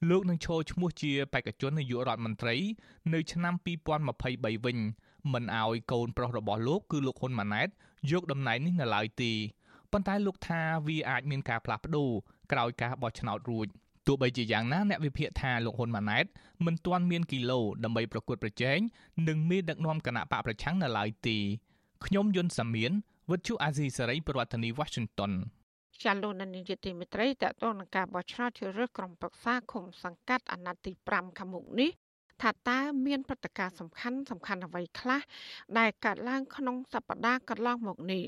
[0.09, 2.55] លោកនឹងចូលឈ្មោះជាបេក្ខជននាយករដ្ឋមន្ត្រី
[3.13, 3.53] នៅឆ្នាំ
[4.09, 4.77] 2023វិញ
[5.33, 7.67] មិនអោយកូនប្រុសរបស់លោកគឺលោកហ៊ុនម៉ាណែត
[8.11, 9.33] យកតំណែងនេះនៅឡើយទេ
[9.91, 12.11] ប៉ុន្តែលោកថាវាអាចមានការផ្លាស់ប្ដូរ
[12.51, 13.67] ក្រោយការបោះឆ្នោតរួច
[14.07, 16.25] ទោះបីជាយ៉ាងណាអ្នកវិភាគថាលោកហ៊ុនម៉ាណែត
[16.65, 18.79] មិនទាន់មានគីឡូដើម្បីប្រកួតប្រជែង
[19.27, 21.37] នឹងមានដឹកនាំគណៈបកប្រឆាំងនៅឡើយទេ
[22.05, 22.91] ខ្ញុំយុនសាមៀន
[23.31, 25.33] វិទ្យុអាស៊ីសេរីប្រធានាធិបតី Washington
[26.03, 31.91] ចាលោកនាយកទីមេត្រីតទៅនឹងការបោះឆ្នោតជ្រើសរើសក្រុមប្រឹក្សាឃុំសង្កាត់អាណត្តិទី5ខាងមុខនេះ
[32.41, 35.21] ថាតើមានព្រឹត្តិការណ៍សំខាន់សំខាន់អ្វីខ្លះ
[35.77, 38.23] ដែលកើតឡើងក្នុងសប្តាហ៍កន្លងមកនេះ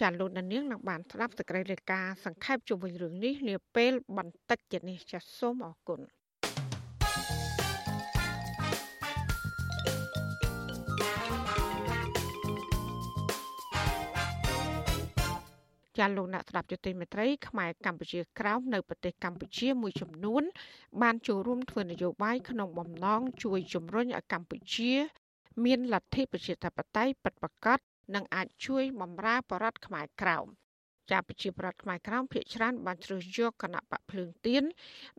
[0.00, 6.00] ចាលោកនាងនឹងបានស្ដាប់សេចក្តីរាយការណ៍សង្ខេបជុំវិញរឿងនេះនាពេលបន្តិចទៀតនេះចាសសូមអរគុណ
[15.98, 20.42] ចាលោកអ្នកស្ដាប់យុតិមេត្រីខ្មែរកម្ពុជាក្រោមនៅប្រទេសកម្ពុជាមួយចំនួន
[21.02, 24.92] បានចូលរួមធ្វើនយោបាយក្នុងបំណងជួយជំរុញឲ្យកម្ពុជា
[25.64, 27.78] មានលទ្ធិប្រជាធិបតេយ្យពិតប្រាកដ
[28.14, 30.46] និងអាចជួយបម្រើបរតខ្មែរក្រោម
[31.10, 34.62] ចាប្រជាប្រដ្ឋខ្មែរក្រោមភាគច្រើនបានជ្រើសយកគណៈបកភ្លើងទៀន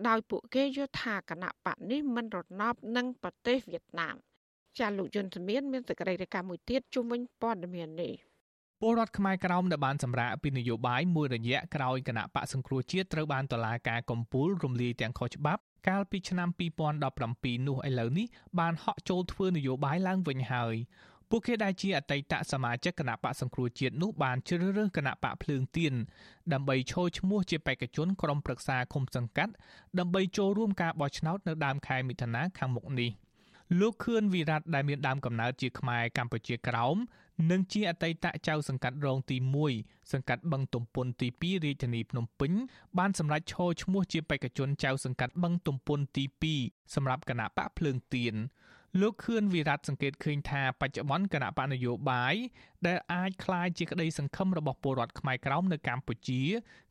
[0.07, 4.15] ដោយពួកគេយល់ថាគណៈបកនេះមិនរណបនឹងប្រទេសវៀតណាម
[4.79, 8.26] ចាលោកយុនសមៀនមានសេចក្តីរាយការណ៍មួយទៀតជុំវិញព័ត៌មាននេះ
[8.81, 16.49] ពលរដ្ឋខ្មែរក្រោមដែលបានសម្រាកពីនយោបាយមួយរយៈក្រោយគណៈបកសង្គ្រោះជាតិត្រូវបានតុលាការកំពូលរំលាយទាំងខុសច្បាប់កាលពីឆ្នាំ
[17.07, 18.27] 2017នោះឥឡូវនេះ
[18.59, 20.75] បានហក់ចូលធ្វើនយោបាយឡើងវិញហើយ
[21.29, 25.93] ពួកគេដែលជាអតីតសមាជិកគណៈបកសង្គ្រោះជាតិនោះបានជ្រើសរើសគណៈបកភ្លើងទៀន
[26.53, 29.53] ដើម្បីចូលឈ្មោះជាបេក្ខជនក្រុមប្រឹក្សាឃុំសង្កាត់
[29.99, 33.11] ដើម្បីចូលរួមការបោះឆ្នោតនៅដើមខែមិថុនាខាងមុខនេះ
[33.79, 36.97] លោកខឿនវិរៈដែលមានដើមកំណើតជាខ្មែរកម្ពុជាក្រោម
[37.50, 39.36] និងជាអតីតចៅសង្កាត់រងទី
[39.74, 42.52] 1សង្កាត់បឹងទំពុនទី2រាជធានីភ្នំពេញ
[42.98, 46.24] បានសម្រេចឈរឈ្មោះជាបេក្ខជនចៅសង្កាត់បឹងទំពុនទី
[46.60, 48.34] 2សម្រាប់គណៈបកភ្លើងទៀន
[49.00, 52.34] លោកខឿនវិរៈសង្កេតឃើញថាបច្ចុប្បន្នគណៈបកនយោបាយ
[52.86, 56.42] ដែលអាចคล้ายជាក្តីសង្ឃឹមរបស់ពលរដ្ឋខ្មែរក្រោមនៅកម្ពុជា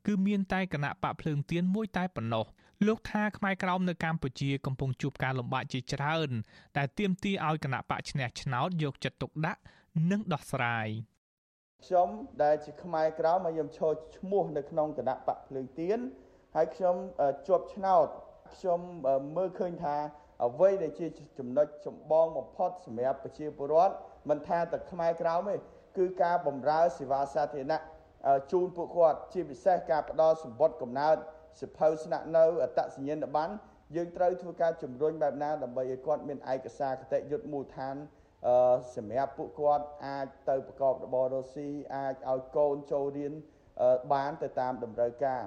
[0.05, 2.45] គឺមានតែគណៈបកភ្លើងទៀនមួយតែប៉ុណ្ណោះ
[2.87, 6.29] លោកថាខ្មែរក្រោមនៅកម្ពុជាកំពុងជួបការលំបាកជាច្រើន
[6.75, 9.61] តែទាមទារឲ្យគណៈបកឈ្នះឆ្នោតយកចិត្តទុកដាក់
[10.10, 10.88] និងដោះស្រាយ
[11.84, 12.08] ខ្ញុំ
[12.42, 15.98] ដែលជាខ្មែរក្រៅមកខ្ញុំឈរឈ្មោះនៅក្នុងគណៈបកភ្លើងទៀន
[16.54, 16.96] ហើយខ្ញុំ
[17.48, 18.06] ជាប់ឆ្នោត
[18.56, 18.80] ខ្ញុំ
[19.36, 19.96] មើលឃើញថា
[20.44, 21.06] អ្វីដែលជា
[21.38, 23.94] ចំណុចចម្បងបំផុតសម្រាប់ប្រជាពលរដ្ឋ
[24.28, 25.54] មិនថាតែខ្មែរក្រៅទេ
[25.98, 27.82] គឺការបំរើសេវាសាធារណៈ
[28.52, 31.16] ជូនពួកគាត់ជាពិសេសការផ្ដល់សម្បត្តិកំណើត
[31.60, 33.54] សិភៅស្នាក់នៅអត្តសញ្ញាណប័ណ្ណ
[33.96, 37.96] យើងត្រូវធ្វើការជំរុញបែបណាដើម្បីឲ្យគាត់មានឯកសារគតិយុត្តមូលដ្ឋាន
[38.96, 43.32] សម្រាប់ពួកគាត់អាចទៅប្រកបរបររស់ស៊ីអាចឲ្យកូនចូលរៀន
[44.12, 45.42] បានទៅតាមតម្រូវការ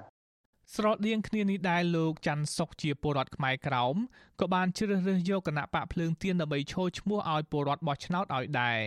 [0.76, 3.96] ស្រដៀងគ្នានេះដែរលោកច័ន្ទសុកជាពលរដ្ឋខ្មែរក្រោម
[4.40, 8.78] ក៏បានជ្រើសរើសយកគណៈបកភ្លើងទៀនដើម្បីឈរឈ្មោះឲ្យពលរដ្ឋបោះឆ្នោតឲ្យដែរ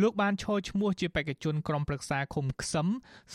[0.00, 2.86] លោកបានឈរឈ្មោះជាបេក្ខជនក្រុមប្រឹក្សាឃុំខ្សឹម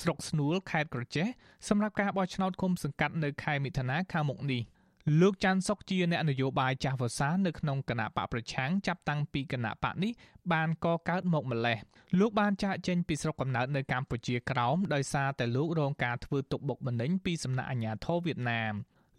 [0.02, 1.28] ស្រុកស្នួលខេត្តក្រចេះ
[1.68, 4.64] សម្រាប់ការបោះឆ្នោតឃុំសង្កាត់នៅខែមិថុនាខាងមុខនេះ។
[5.20, 10.12] លោកច័ន្ទសុកជាអ្នកនយោបាយចាស់វសានៅក្នុងគណៈបកប្រឆាំងចាប់តាំងពីគណៈបកនេះ
[10.54, 11.78] បានកកើតមកម្លេះ
[12.20, 18.74] លោកបានចាកចេញពីស្រុកកំណើតនៅកម្ពុជាក្រោមដោយសារតែលោករងការធ្វើទុកបុកម្នេញពីសំណាក់អាជ្ញាធរវៀតណាម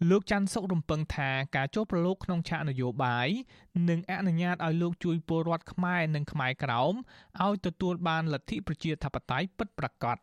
[0.09, 3.29] លោកច័ន្ទសុករំពឹងថាការចូលប្រឡូកក្នុងឆាកនយោបាយ
[3.89, 6.93] នឹងអនុញ្ញាតឲ្យលោកជួយពលរដ្ឋខ្មែរនិងខ្មែរក្រោម
[7.45, 10.17] ឲ្យទទួលបានលទ្ធិប្រជាធិបតេយ្យពិតប្រាកដ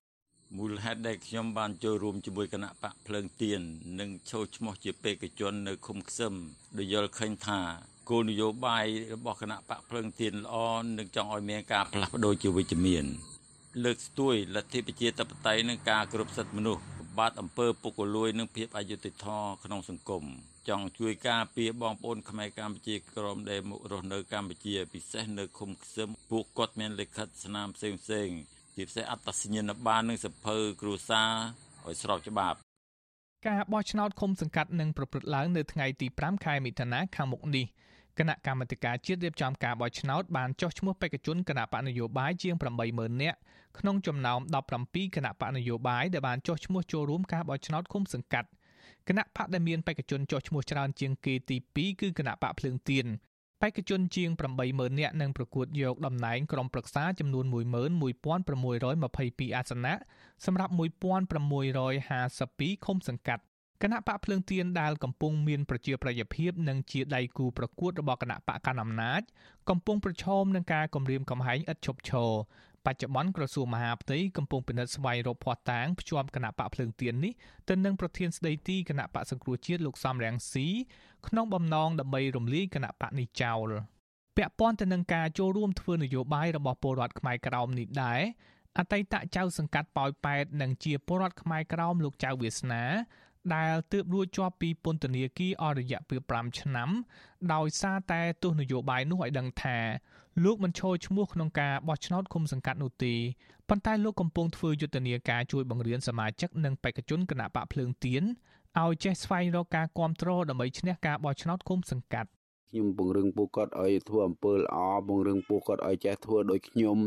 [0.59, 3.61] មូលហេតុដែលខ្ញុំបានចូលរួមជាមួយគណៈបកភ្លើងទៀន
[4.01, 6.35] និងចូលឈ្មោះជាបេក្ខជននៅឃុំខ្សឹម
[6.79, 7.61] ដោយយល់ឃើញថា
[8.11, 10.55] គោលនយោបាយរបស់គណៈបកភ្លើងទៀនល្អ
[10.99, 13.05] និងចង់ឲ្យមានការផ្លាស់ប្ដូរជាវិជ្ជមាន
[13.85, 16.83] លើកស្ទួយលទ្ធិប្រជាធិបតេយ្យនិងការគោរពសិទ្ធិមនុស្ស
[17.19, 20.25] បាទអំពើពុករលួយនិងភាពអយុត្តិធម៌ក្នុងសង្គម។
[20.69, 28.29] ចង់ជួយការពារបងប្អូនខ្មែរកម្ពុជាក្រមដែលមករស់នៅកម្ពុជាពិសេសនៅឃុំខ្សឹមពួកគាត់មានលិខិតស្នាមផ្សេងផ្សេង
[28.81, 31.31] ជាពិសេសអត្តសញ្ញាណប័ណ្ណនិងសភៅគ្រួសារ
[31.87, 32.59] ឲ្យស្របច្បាប់
[33.49, 37.67] ការបោះឆ្នោតឃុំសង្កាត់នឹងប្រព្រឹត្តឡើងនៅថ្ងៃទី5ខែមិថុនាខាងមុខនេះ
[38.19, 42.55] គណៈកម្មាធិការជាតិរៀបចំការបោះឆ្នោតបានចុះឈ្មោះបេក្ខជនគណៈបកនយោបាយជាង
[42.89, 43.39] 80000នាក់
[43.79, 44.41] ក្នុងចំណោម
[44.79, 48.49] 17គណៈបកនយោបាយដែលបានចុះឈ្មោះចូលរួមការបោះឆ្នោតឃុំសង្កាត់
[49.09, 53.07] គណៈបកដែលមានបេក្ខជនចុះឈ្មោះច្រើនជាងគេទី2គឺគណៈបកភ្លើងទៀន
[53.63, 54.31] បេក្ខជនជាង
[54.65, 57.55] 80000នាក់នឹងប្រកួតយកតំណែងក្រុមប្រឹក្សាចំនួន11622
[59.57, 59.95] អាសនៈ
[60.47, 63.43] សម្រាប់1652ឃុំសង្កាត់
[63.83, 69.23] គណៈបកភ្លើងទៀនដែលកំពុងមានប្រជាប្រិយភាពនិងជាដៃគូប្រកួតរបស់គណៈបកកណ្ដាលអំណាច
[69.69, 72.31] កំពុងប្រឈមនឹងការគំរាមកំហែងឥតឈប់ឈរ
[72.87, 77.33] បច្ចុប្បន្នក្រសួងមហាផ្ទៃកំពុងពិនិត្យស្វែងរកភស្តុតាងភ្ជាប់គណៈបកភ្លើងទៀននេះ
[77.69, 80.67] ទៅនឹងប្រធានស្ដីទីគណៈបកសង្គ្រោះជាតិលោកសំរងស៊ី
[81.27, 83.69] ក្នុងបំណងដើម្បីរំលាយគណៈបកនេះចោល
[84.37, 88.21] ពាក់ព័ន្ធទៅនឹងការចូលរួមធ្វើនយោបាយរបស់ពលរដ្ឋខ្មែរក្រោមនេះដែរ
[88.79, 92.85] អតីតចៅសង្កាត់ប៉ោយប៉ែតនិងជាពលរដ្ឋខ្មែរក្រោមលោកចៅវាសនា
[93.55, 96.91] ដែលទើបរួចជាប់ពីពន្ធនាគារអស់រយៈពេល5ឆ្នាំ
[97.55, 99.79] ដោយសារតែទស្សនយោបាយនោះឲ្យដឹងថា
[100.45, 103.15] លោកមិនឈរឈ្មោះក្នុងការបោះឆ្នោតឃុំសង្កាត់នោះទេ
[103.69, 108.23] ប៉ុន្តែលោកកំពុងធ្វើយុទ្ធនាការជួយបង្រៀនសមាជិកនិងបេក្ខជនគណៈបកភ្លើងទៀន
[108.83, 112.31] ឲ្យចេះស្វែងរកការគ្រប់គ្រងដើម្បីឈ្នះការបោះឆ្នោតឃុំសង្កាត់
[112.71, 114.77] ខ្ញុំពង្រឹងពួកគាត់ឲ្យធ្វើអំពើល្អ
[115.07, 116.99] ពង្រឹងពួកគាត់ឲ្យចេះធ្វើដូចខ្ញុំ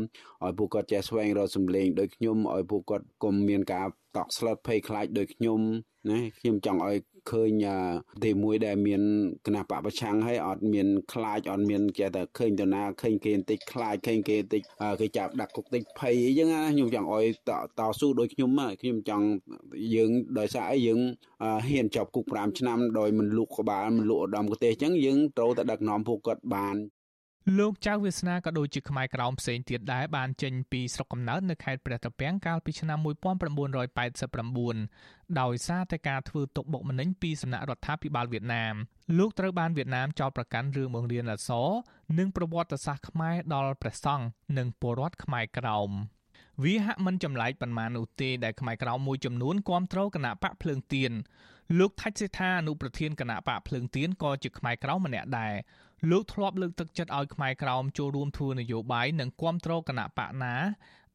[0.44, 5.60] ឲ្យពួកគាត់ចេះស្វែងរកសម្លេងដូចខ្ញុំឲ្យពួកគាត់កុំមានការតក់ស្លុតភ័យខ្លាចដូចខ្ញុំ
[6.10, 6.98] ណាខ្ញុំចង់ឲ្យ
[7.30, 7.64] ឃើញ
[8.24, 9.02] ទីមួយដែលមាន
[9.46, 14.62] គណៈបពប្រឆាំងហើយអត់មានខ្លាចអត់មានចេះតែឃើញទៅណាឃើញគេបន្តិចខ្លាចឃើញគេបន្តិច
[15.00, 17.24] គេចាប់ដាក់គុកតិចភ័យអីចឹងណាខ្ញុំចង់ឲ្យ
[17.78, 19.26] តស៊ូដូចខ្ញុំខ្ញុំចង់
[19.94, 21.00] យើងដោយសារអីយើង
[21.68, 26.76] ហ៊ានជាប់គុក5ឆ្នាំដោយមិនលូកក្បាលមិនលូកឧត្តមប្រទេសចឹងយើងត្រូវតែដឹកនាំពួកគាត់បាន
[27.58, 32.98] លោកចៅវាសនាក៏ដូចជាខ្មែរក្រោមផ្សេងទៀតដែរបានចេញពីស្រុកកំណើតនៅខេត្តព្រះត្រពាំងកាលពីឆ្នាំ
[33.94, 38.74] 1989ដោយសារតែការធ្វើទុកបុកម្នេញពីសំណាក់រដ្ឋាភិបាលវៀតណាម
[39.18, 41.68] លោកត្រូវបានវៀតណាមចោទប្រកាន់រឿងបង្រៀនអក្សរ
[42.18, 44.26] និងប្រវត្តិសាស្ត្រខ្មែរដល់ព្រះសង្ឃ
[44.58, 45.90] និងពលរដ្ឋខ្មែរក្រោម
[46.62, 51.12] វាហាក់មិនចម្លែកប៉ុន្មាននោះទេដែលខ្មែរក្រោមមួយចំនួនគ្រប់គ្រងគណៈបកភ្លើងទៀន
[51.78, 55.54] លោកថាច់សេដ្ឋាអនុប្រធានគណៈបកភ្លើងទៀនក៏ជាខ្មែរក្រោមម្នាក់ដែរ
[56.10, 60.54] លោកធ្លាប់លើកទឹកចិត្តឲ្យខ្មែរក្រោមចូលរួមធ្វើនយោបាយនិងគ្រប់គ្រងគណៈបកណា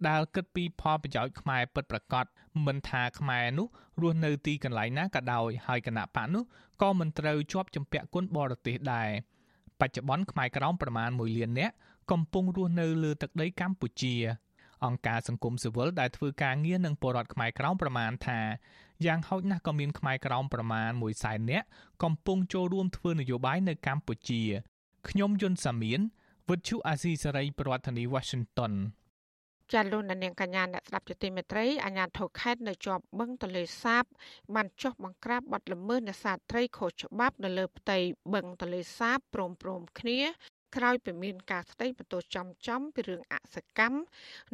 [0.07, 2.25] ដែលគិតពីផលប្រយោជន៍ខ្មែរពិតប្រាកដ
[2.65, 3.67] មិនថាខ្មែរនោះ
[4.01, 6.43] រស់នៅទីកន្លែងណាក៏ដោយហើយគណៈបកនោះ
[6.81, 9.09] ក៏មិនត្រូវជាប់ជំពាក់គុណបរទេសដែរ
[9.79, 11.73] បច្ចុប្បន្នខ្មែរក្រោមប្រមាណ1លាននាក់
[12.11, 14.15] កំពុងរស់នៅលើទឹកដីកម្ពុជា
[14.85, 18.39] អង្គការសង្គមស៊ីវិលដែលធ្វើការងារនឹងពលរដ្ឋខ្មែរក្រោមប្រមាណថា
[19.05, 21.65] យ៉ាងហោចណាស់ក៏មានខ្មែរក្រោមប្រមាណ1សែននាក់
[22.03, 24.41] កំពុងចូលរួមធ្វើនយោបាយនៅកម្ពុជា
[25.09, 25.99] ខ្ញុំយុនសាមៀន
[26.49, 28.73] វិទ្យុអាស៊ីសេរីប្រធានាធិបតី Washington
[29.73, 34.03] ចាលោកនាងកញ្ញាអ្នកស្ដាប់ជាទីមេត្រីអាញាធរខេត្តនៅជាប់បឹងទលេសាប
[34.55, 37.97] បានចុះបង្ក្រាបបាត់ល្មើសនេសាទត្រីខុសច្បាប់នៅលើផ្ទៃ
[38.33, 40.19] បឹងទលេសាបព្រមព្រមគ្នា
[40.75, 43.99] ក្រោយពីមានការស្ដីបន្ទោសចំចំពីរឿងអសកម្ម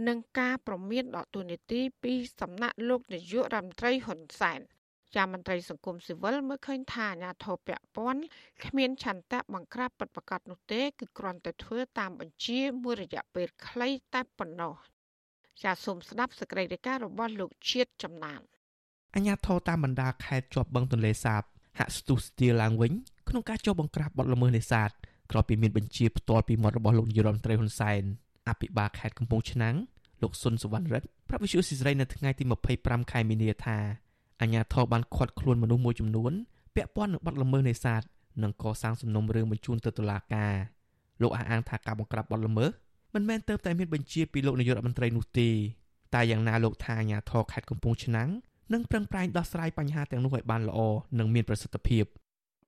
[0.07, 4.61] និងការប្រមានដកទូនីតិពីសំណាក់លោកនាយករដ្ឋមន្ត្រីហ៊ុនសែន
[5.15, 8.21] ជាមន្ត្រីសង្គមស៊ីវិលមើលឃើញថាអាញាធរពពាន់
[8.65, 14.75] គ្មានឆន្ទៈបង្ក្រាបពិតប្រាកដនោះទេគឺគ្រាន់តែធ្វើតាមបញ្ជាមួយរយៈពេលខ្លីតែប៉ុណ្ណោះ
[15.63, 18.41] ចាសសូមស្ដាប់សេចក្តីរាយការណ៍របស់លោកជាតិចំណាន
[19.15, 21.41] អញ្ញាធរតាមបណ្ដាខេត្តជាប់បឹងទន្លេសាប
[21.79, 22.91] ហាក់ស្ទុះស្ទាលឡើងវិញ
[23.29, 24.89] ក្នុងការចុះបង្ក្រាបបទល្មើសនេសាទ
[25.31, 28.01] ក្រោយពីមានបញ្ជាផ្ទាល់ពីមាត់របស់លោកនាយរដ្ឋមន្ត្រីហ៊ុនសែន
[28.49, 29.75] អភិបាលខេត្តកំពង់ឆ្នាំង
[30.21, 32.43] លោកសុនសវណ្ណរិទ្ធប្រាប់វិទ្យុស៊ីស្រីនៅថ្ងៃទី
[32.77, 33.77] 25ខែមីនាថា
[34.41, 36.31] អាញាធរបានឃាត់ខ្លួនមនុស្សមួយចំនួន
[36.75, 38.01] ពាក់ព័ន្ធនឹងបទល្មើសនេសាទ
[38.43, 40.53] និងកសាងសំណុំរឿងបញ្ជូនទៅតុលាការ
[41.21, 42.71] លោកអះអាងថាការបង្ក្រាបបទល្មើស
[43.13, 45.49] មិនមែនទៅតែមានបញ្ជាពីលោកនាយករដ្ឋមន្ត្រីនោះទេ
[46.13, 48.29] តែយ៉ាងណាលោកថាអាញាធរខេត្តកំពង់ឆ្នាំង
[48.73, 50.79] នឹងប្រឹងប្រែងដោះស្រាយបញ្ហាទាំងនោះឲ្យបានល្អ
[51.19, 52.05] និងមានប្រសិទ្ធភាព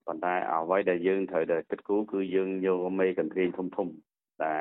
[0.08, 3.88] ប៉ុន្តែអ្វីដែលយើងត្រូវតែគិតគូរគឺយើងយកមេកន្ទ្រៀងធំធំ
[4.44, 4.56] តែ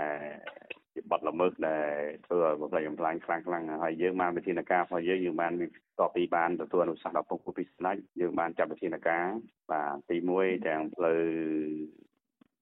[0.95, 1.93] ជាបទល្មើសដែល
[2.27, 5.53] ធ្វើឲ្យបំផ្លិចបំផ្លាញខ្លាំងខ្លាំងហើយយើងបានវិធានការរបស់យើងយើងបាន
[5.99, 9.27] តពីបានទទួលអនុសាសន៍ដល់ពុកពីស្ដេចយើងបានចាត់វិធានការ
[9.71, 11.21] បាទទី1ទាំងផ្លូវ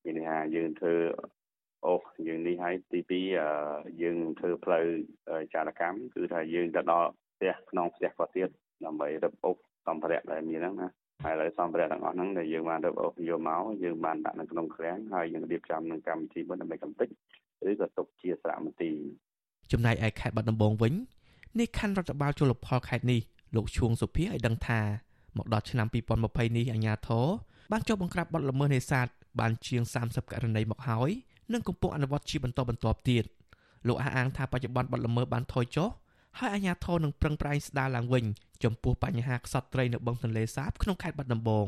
[0.05, 0.95] មានថាយើងធ្វើ
[1.87, 1.95] អូ
[2.29, 4.85] យើងនេះហើយទី2យើងធ្វើផ្លូវ
[5.55, 8.49] ចារកម្មគឺថាយើងទៅដល់ផ្ទះក្នុងផ្ទះគាត់ទៀត
[8.85, 10.89] ដើម្បីរឹបអូសសម្ភារៈដែលមានហ្នឹងណា
[11.23, 17.09] ហើយឥឡូវសម្ភារៈទាំងអស់ហ្នឹងដែលយើងបានរឹបអូសយកមកយើងបានដាក់នៅក្នុងឃ្លាំងហើយយើងរៀបចំនឹងកម្មវិធីមួយដើម្បីកំទេច
[17.71, 18.97] ឬក៏ទុកជាសារមន្ទីរ
[19.73, 20.95] ចំណែកឯខេត្តបាត់ដំបងវិញ
[21.59, 23.21] នៃខណ្ឌរដ្ឋបាលជលផលខេត្តនេះ
[23.55, 24.81] លោកឈួងសុភាឲ្យដឹងថា
[25.37, 25.87] មកដល់ឆ្នាំ
[26.23, 27.27] 2020នេះអាជ្ញាធរ
[27.73, 29.07] បានចុះបង្ក្រាបបទល្មើសនេសាទ
[29.41, 31.11] បានជាង30ករណីមកហើយ
[31.53, 33.25] និងកំពុងអនុវត្តជាបន្តបន្ទាប់ទៀត
[33.89, 35.89] លោកអះអាងថាបច្ចុប្បន្នបទល្មើសបានថយចុះ
[36.39, 38.25] ហើយអាជ្ញាធរនឹងប្រឹងប្រែងស្ដារឡើងវិញ
[38.65, 41.67] ចំពោះបញ្ហាខ្សត់ត្រីនៅបឹងទន្លេសាបក្នុងខេត្តបាត់ដំបង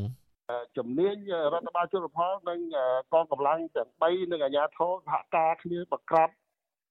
[0.77, 1.17] ជំនាញ
[1.53, 2.61] រដ្ឋបាលជលផលនិង
[3.13, 6.29] កងកម្លាំងទាំង3និងអាជ្ញាធរសហការគ្នាបង្ក្រាប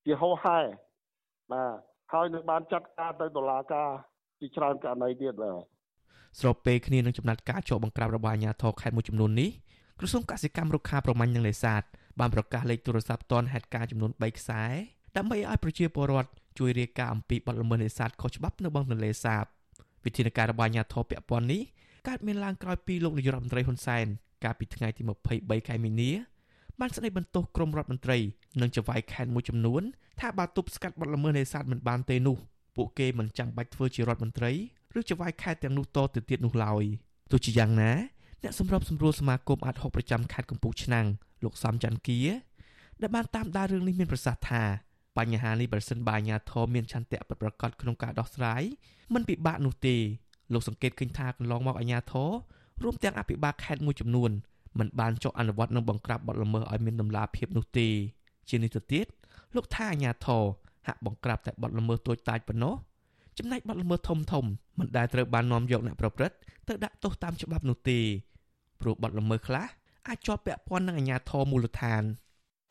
[0.05, 0.59] ជាហោហែ
[1.51, 1.75] បាទ
[2.13, 3.89] ហើយនឹងបានចាត់ការទៅតុលាការ
[4.39, 5.63] ជាច្រើនករណីទៀតបាទ
[6.39, 9.49] ស្របពេលគ្នានឹងចំណាត់ការជាប់បង្ក្រាបរបស់អាជ្ញាធរខេត្តមួយចំនួននេះ
[9.99, 11.83] ក្រសួងកសិកម្មរុក្ខាប្រមាញ់និងនេសាទ
[12.19, 14.63] បានប្រកាសលេខទូរស័ព្ទទាន់ហេតុការចំនួន3ខ្សែ
[15.17, 19.45] ដើម្បីឲ្យប្រជាពលរដ្ឋជួយរាយការណ៍អំពីបទល្មើសនេសាទខុសច្បាប់នៅបឹងទន្លេសាប
[20.05, 21.61] វិធានការរបស់អាជ្ញាធរពាក់ព័ន្ធនេះ
[22.07, 24.05] កើតមានឡើងក្រោយពីលោកនាយករដ្ឋមន្ត្រីហ៊ុនសែន
[24.43, 25.01] កាលពីថ្ងៃទី
[25.35, 26.11] 23ខែមីនា
[26.79, 28.17] បានស្ដីបន្ទោសក្រមរដ្ឋមន្ត្រី
[28.61, 29.81] និងចៅហ្វាយខេត្តមួយចំនួន
[30.19, 32.37] ថាបើទប់ស្កាត់បទល្មើសនេសាទមិនបានទេនោះ
[32.75, 34.51] ពួកគេមិនចាំបាច់ធ្វើជារដ្ឋមន្ត្រី
[34.97, 36.83] ឬចៅហ្វាយខេត្តទាំងនោះតទៅទៀតនោះឡើយ
[37.31, 37.91] ទោះជាយ៉ាងណា
[38.43, 41.05] អ្នកសម្របសម្រួលសមាគមអាត6ប្រចាំខេត្តកំពង់ឆ្នាំង
[41.43, 42.19] លោកសំច័ន្ទគា
[43.01, 44.63] ដែលបានតាមដានរឿងនេះមានប្រសាសន៍ថា
[45.17, 48.63] បញ្ហានេះប្រសិនបើអាជ្ញាធរមានឆន្ទៈពិតប្រាកដក្នុងការដោះស្រាយ
[49.13, 49.95] មិនពិបាកនោះទេ
[50.53, 52.31] លោកសង្កេតឃើញថាកន្លងមកអាជ្ញាធរ
[52.83, 54.31] រួមទាំងអភិបាលខេត្តមួយចំនួន
[54.79, 57.87] មិនបានចុះអនុវត្តនិងបង្ក្រាបបទល្មើសឲ្យមានដំណាភាពនោះទេ
[58.49, 59.05] ជានេះទៅទៀត
[59.55, 60.43] លោកថាអាជ្ញាធរ
[60.87, 62.75] ហាក់បង្ក្រាបតែបទល្មើសតូចតាចប៉ុណ្ណោះ
[63.37, 64.45] ចំណែកបទល្មើសធំធំ
[64.79, 66.35] មិនដែលត្រូវបាននាំយកអ្នកប្រព្រឹត្ត
[66.67, 67.99] ទៅដាក់ទោសតាមច្បាប់នោះទេ
[68.81, 69.67] ព្រោះបទល្មើសខ្លះ
[70.07, 72.03] អាចជាប់ពាក់ព័ន្ធនឹងអាជ្ញាធរមូលដ្ឋាន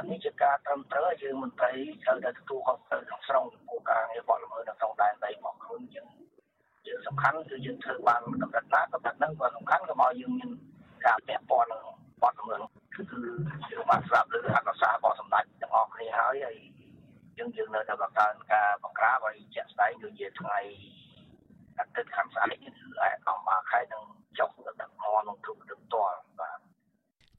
[0.03, 1.73] នេះជាការត្រឹមត្រូវយើងមន្ត្រី
[2.05, 6.09] ត្រូវតែទទួលខុសត្រូវក្នុងស្រុងចំពោះការងារបទល្មើសនៅក្នុងដែនដីរបស់ខ្លួនយើង
[6.87, 10.51] យើងសំខាន់គឺយើងធ្វើបានកម្រិតណាកម្រិតហ្នឹងក៏សំខាន់ក៏មកយើងមាន
[11.07, 11.85] ការពាក់ព័ន្ធនឹង
[12.23, 12.63] បទល្មើស
[12.95, 13.21] គឺគឺ
[13.71, 16.57] យើងបានស្រាប់លើអក្សរសាស្ត្ររបស់សម្ដេចទាំងអស់គ្នាហើយហើយ
[17.39, 20.59] យើងយើងនៅតែបង្កើនការបង្ក្រាបឲ្យជាក់ស្ដែងដូចជាថ្ងៃ
[21.79, 22.71] អាទិត្យខាងស្អែកគឺ
[23.29, 24.05] អង្គការខេត្តនឹង
[24.39, 26.54] ចុះទៅដឹកនាំនឹងទូទៅផ្ទាល់បាទ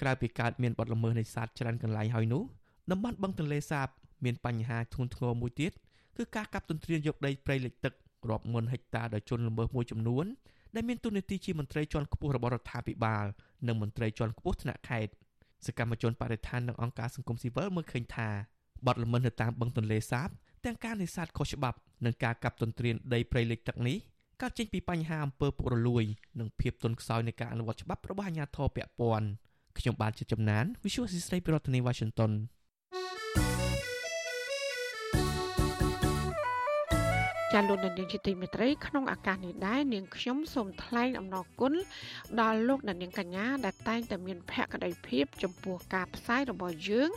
[0.01, 2.43] ក្រៅពីកើតមានបទល្មើសនេសាទច្រើនកន្លែងហើយនោះ
[2.91, 3.87] តំបន់បឹងទន្លេសាប
[4.25, 5.71] មានបញ្ហាធ្ងន់ធ្ងរមួយទៀត
[6.17, 7.93] គឺការកាប់ទន្ទ្រានយកដីព្រៃលិចទឹក
[8.29, 10.25] រាប់ម៉ឺនហិកតាដោយជនល្មើសមួយចំនួន
[10.75, 13.25] ដែលមានទូនាទីជាមន្ត្រីជាន់ខ្ពស់របស់រដ្ឋាភិបាល
[13.67, 15.13] និងមន្ត្រីជាន់ខ្ពស់ថ្នាក់ខេត្ត
[15.65, 18.29] សកម្មជនបរិស្ថាននិងអង្គការសង្គមស៊ីវិលមើលឃើញថា
[18.85, 20.29] បទល្មើសនៅតាមបឹងទន្លេសាប
[20.65, 23.97] ទាំងការនេសាទខុសច្បាប់និងការកាប់ទន្ទ្រានដីព្រៃលិចទឹកនេះ
[24.41, 26.03] កើតចេញពីបញ្ហាអំពើពុករលួយ
[26.39, 29.27] និងភាពទន់ខ្សោយនៃការអនុវត្តច្បាប់របស់អាជ្ញាធរពាក់ព័ន្ធ
[29.79, 32.31] ខ្ញុំបានជាចំណាន Visual Assisray ពីរដ្ឋធានី Washington
[37.53, 41.73] ចាលោកនាងជាទីមេត្រីក្នុងឱកាសនេះដែរនាងខ្ញុំសូមថ្លែងអំណរគុណ
[42.41, 47.09] ដល់លោកនាងកញ្ញាដែលតែងតែមានភក្ដីភាពចំពោះការផ្សាយរបស់យើង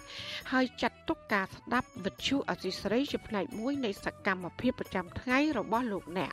[0.52, 6.32] ហើយចាត់ទុកការស្ដាប់វិទ្យុអសីស្រីជាផ្នែកមួយនៃសកម្មភាពប្រចាំថ្ងៃរបស់លោកអ្នក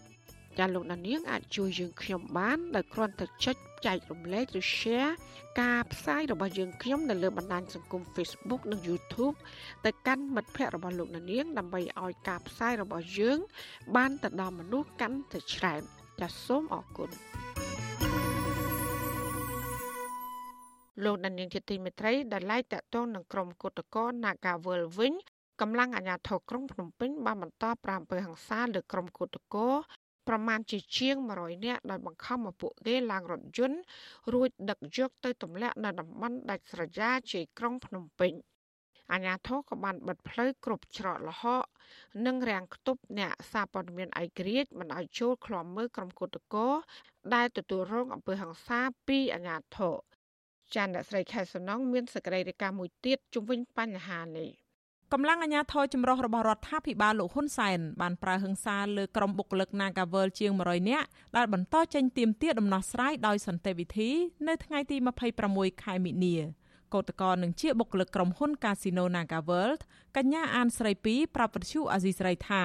[0.57, 5.11] ចាលោកណានៀងអាចជួយយើងខ្ញុំបានដោយគ្រាន់តែចុចចែករំលែកឬ share
[5.61, 9.35] ការផ្សាយរបស់យើងខ្ញុំនៅលើបណ្ដាញសង្គម Facebook និង YouTube
[9.85, 13.39] ទៅកាន់មិត្តភ័ក្តិរបស់លោកណានៀងដើម្បីឲ្យការផ្សាយរបស់យើង
[13.95, 15.81] បានទៅដល់មនុស្សកាន់តែច្រើន
[16.19, 17.09] ចាសសូមអរគុណ
[21.03, 25.13] លោកដានៀងជាទីមេត្រីដែលឡាយតាក់ទងនឹងក្រុមគុតកោ Nagawal វិញ
[25.61, 29.69] កម្លាំងអាជ្ញាធរក្រុងភ្នំពេញបានបន្តប្រាំអំពើហិង្សាលើក្រុមគុតកោ
[30.31, 33.79] ប្រមាណជាជាង100នាក់ដោយបង្ខំឲ្យពួកគេឡើងរថយន្ត
[34.33, 38.33] រួចដឹកយកទៅទម្លាក់នៅតំបន់ដាច់ស្រយាលជ័យក្រុងភ្នំពេញ
[39.11, 41.65] អាជ្ញាធរក៏បានបិទផ្លូវគ្រប់ច្រកល្ហក
[42.25, 46.67] និងរាំងខ្ទប់អ្នកសារព័ត៌មានឯករាជ្យមិនឲ្យចូលឃ្លាំមើលក្រុមគឧតកោ
[47.35, 49.95] ដែលទទួលរងអំពើហិង្សាពីអាជ្ញាធរ
[50.75, 54.60] ចានអ្នកស្រីខែសំណងមានសេចក្តីរាយការណ៍មួយទៀតជំវិញបញ្ហានេះ
[55.15, 64.09] កម្លាំងអាជ្ញាធរចម្រុះរបស់រដ្ឋាភិបាលលោកហ៊ុនសែនបានប្រើហិង្សាលើក្រុមបុគ្គលិក Nagavel ជាង100នាក់ដែលបន្តចេញទាមទារដំណោះស្រាយដោយសន្តិវិធី
[64.47, 64.97] នៅថ្ងៃទី
[65.39, 66.35] 26ខែមិនិនា
[66.93, 69.81] កោតកោនឹងជាបុគ្គលិកក្រុមហ៊ុន Casino Naga World
[70.17, 72.63] កញ្ញាអានស្រី2ប្រាប់វិទ្យុអាស៊ីស្រីថា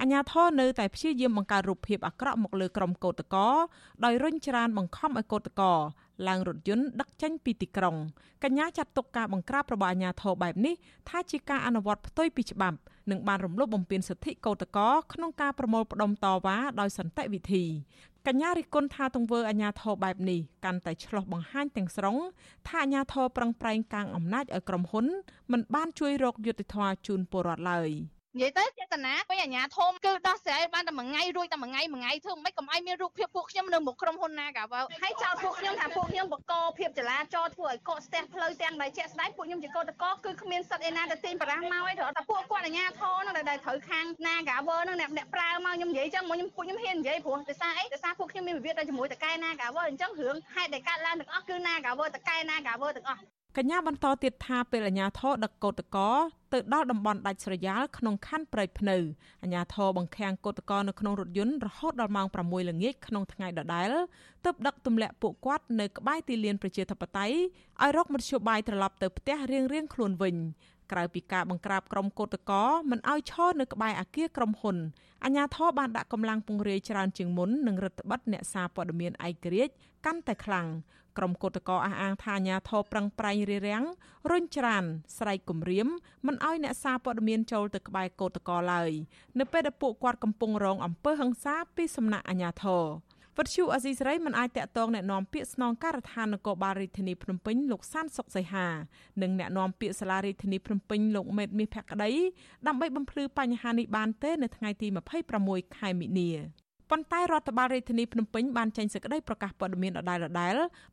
[0.00, 3.48] អាញាធរនៅតែព្យាយាមបង្កើតរូបភាពអាក្រក់មកលើក្រុមកោតកោ
[4.04, 5.74] ដោយរុញច្រានបង្ខំឲ្យកោតកោ
[6.28, 7.96] ឡើងរថយន្តដឹកចេញពីទីក្រុង
[8.44, 10.74] កញ្ញាចាត់ទុកការបង្ក្រាបរបស់អាញាធរបែបនេះ
[11.08, 12.78] ថាជាការអនុវត្តផ្ទុយពីច្បាប់
[13.10, 17.64] និងបានរំលោភបំពានសិទ្ធិកោតកោក្នុងការប្រមូលផ្ដុំតវ៉ាដោយសន្តិវិធី
[18.26, 22.16] កញ្ញារិគុណថាទង្វើអាញាធរបែបនេះកាន់តែឆ្លោះបង្ហាញទាំងស្រុង
[22.68, 25.06] ថាអាញាធរប្រឹងប្រែងកាងអំណាចឲ្យក្រុមហ៊ុន
[25.52, 27.90] មិនបានជួយរកយុត្តិធម៌ជូនពលរដ្ឋឡើយ។
[28.40, 53.22] និយាយទៅចេតនាពីអាញាធមគឺដោះស្រាយបានតែមួយថ្ងៃរួចតែមួយថ្ងៃមួយថ្ងៃធ្វើមិនកុំឲ្យមានរូបភាពពួកខ្ញុំនៅមុខក្រុមហ៊ុនណាកាវហើយចោទពួកខ្ញុំថាពួកខ្ញុំបកកភាពចលាចរធ្វើឲ្យកកស្ទះផ្លូវទាំងដែលជាក់ស្ដែងពួកខ្ញុំជាកោតកគឺគ្មានសិទ្ធិឯណាទៅទាញបារាំងមកឯងត្រូវតែពួកគាត់អាញាធមហ្នឹងដែលត្រូវខាងណាកាវហ្នឹងអ្នកអ្នកប្រើមកខ្ញុំនិយាយចឹងមកខ្ញុំពួកខ្ញុំហ៊ាននិយាយព្រោះដោយសារអីដោយសារពួកខ្ញុំមានវិវាទទៅជាមួយតកែណាកាវអញ្ចឹងរឿងហេតុដែលកើតឡើងទាំងអស់គឺណាកាវតកែណាកាវទាំងអស់
[53.58, 56.10] កញ្ញាបន្តទៀតថាពេលអាញាធរដឹកកោតកោ
[56.52, 58.96] ទៅដល់តំបន់ដាច់ស្រយាលក្នុងខណ្ឌព្រែកភ្នៅ
[59.42, 63.90] អាញាធរបង្ខាំងកោតកោនៅក្នុងរថយន្តរហូតដល់ម៉ោង6ល្ងាចក្នុងថ្ងៃដដែល
[64.44, 67.36] ទើបដឹកទម្លាក់ពួកគាត់នៅក្បែរទីលានប្រជាធិបតេយ្យ
[67.82, 70.36] ឲ្យរកមធ្យោបាយត្រឡប់ទៅផ្ទះរៀងៗខ្លួនវិញ
[70.92, 74.76] ក្រៅពីការបង្ក្រាបក្រុមកោតកោមិនឲ្យឈរនៅក្បែរអគារក្រុមហ៊ុន
[75.24, 80.66] អាជ្ញាធរបានដាក់កម្លាំងពង្រាយច្រើនជាងមុននិងរដ្ឋបတ်អ្នកសារព័ត៌មានឯករាជ្យកាន់តែខ្លាំង
[81.18, 83.84] ក្រុមកោតក្រអះអាងថាអាញាធរប្រឹងប្រែងរារាំង
[84.30, 84.84] រុញច្រាន
[85.18, 85.88] ស្រែកគំរាម
[86.26, 88.90] មិនឲ្យអ្នកសារព័ត៌មានចូលទៅក្បែរកោតក្រឡើយ
[89.38, 92.82] នៅពេលដែលពួកគាត់កំពុងរងអំពើហិង្សាពីសំណាក់អាញាធរ
[93.37, 98.67] វត្តឈូអេស៊ីសរ៉ៃមិនអាចតាក់ទងแนะនាំពាក្យស្នងការដ្ឋាននគរបាលរាជធានីភ្នំពេញលោកសានសុកសីហា
[99.21, 102.11] និងแนะនាំពាក្យសាលារាជធានីភ្នំពេញលោកមេតមាសភក្តី
[102.67, 104.87] ដើម្បីបំភ្លឺបញ្ហានេះបានទេនៅថ្ងៃទី
[105.33, 106.60] 26ខែមិនិនា
[106.94, 110.22] ប៉ុន្តែរដ្ឋបាលរាជធានីភ្នំពេញបានចេញសេចក្តីប្រកាសព័ត៌មានដដែលៗ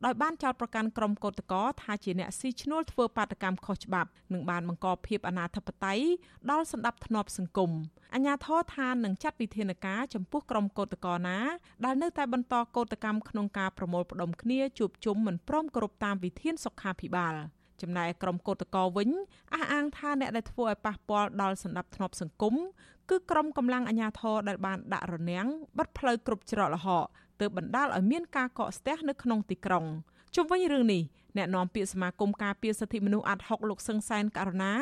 [0.04, 6.04] ដោយបានចោទប្រកាន់ក្រុមកោតក្រថាជាអ្នកស៊ីឈ្នួលធ្វើបាតកម្មខុសច្បាប់និងបានបង្កភាពអនាធិបតេយ្យ
[6.50, 7.70] ដល់សន្តិភាពសង្គម
[8.14, 11.38] អញ្ញាធរថានឹងចាត់វិធានការចំពោះក្រុមកោតក្រណា
[11.84, 17.34] ដែលនៅតែបន្តកោតកម្មក្នុងការប្រមូលផ្ដុំគ្នាជួបជុំមិនព្រមគោរពតាមវិធានសុខាភិបាល
[17.82, 19.10] ចំណែកក្រុមកោតក្រវិញ
[19.54, 22.54] អះអាងថាអ្នកដែលធ្វើឲ្យប៉ះពាល់ដល់សន្តិភាពសង្គម
[23.10, 25.46] គឺក្រុមកម្លាំងអាជ្ញាធរដែលបានដាក់រនាំង
[25.78, 27.04] បិទផ្លូវគ្រប់ច្រកល្ហក
[27.40, 29.84] ទើបបណ្ដាលឲ្យមានការកកស្ទះនៅក្នុងទីក្រុង
[30.34, 31.02] ជុំវិញរឿងនេះ
[31.36, 34.72] អ្នកនាំពាក្យសមាគមការពារសិទ្ធិមនុស្សអាត់ហុកលោកសឹងសែនករណា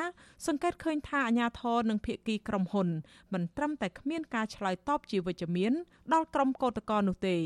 [0.46, 2.88] សង្កេតឃើញថាអាញាធរនិងភៀកគីក្រុមហ៊ុន
[3.32, 5.72] មិនត្រឹមតែគ្មានការឆ្លើយតបជាវិជ្ជមាន
[6.12, 7.36] ដល់ក្រុមកោតក្រនោះទេ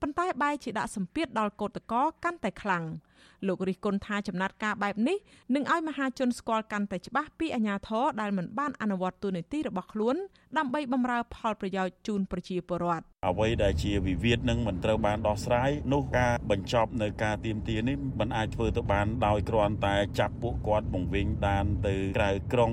[0.00, 2.84] ប៉ុន្តែបែរជាដាក់សម្ពាធដល់កោតក្រកាន់តែខ្លាំង។
[3.46, 5.16] លោករិះគន់ថាចំណាត់ការបែបនេះ
[5.54, 10.16] នឹងឲ្យមហាជនស្គាល់កាន់តែច្បាស់ពីអាញាធរដែលមិនបានអនុវត្តទូនីតិរបស់ខ្លួន
[10.58, 22.72] ដើម្បីបម្រើផលប្រយោជន៍ជូនប្រជាពលរដ្ឋអ្វីដែលជាវិវាទនឹងមិនត្រូវបានដោះស្រាយនោះការបញ្ចប់នៅការទៀមទានេះមិនអាចធ្វើទៅបានដោយគ្រាន់តែចាប់ពួកគាត់បង្វិញដានទៅក្រៅក្រុង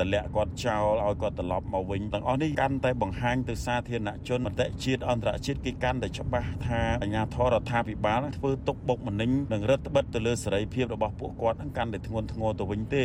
[0.00, 13.04] តម្លាក់គាត់ចោលឲ្យគាត់ត្រឡប់មកវិញទាំងអស់នេះកាន់តែបង្ហាញទៅសាធារណជនមតិជាតិអន្តរជាតិគេកាន់តែច្បាស់ថាអាញាធររដ្ឋាភិបាលធ្វើទុកបុកម្នេញនិងរដ្ឋបិទទៅលើសេរីភាពរបស់ពួកគាត់នឹងកាន់តែធ្ងន់ធ្ងរទៅវិញទេ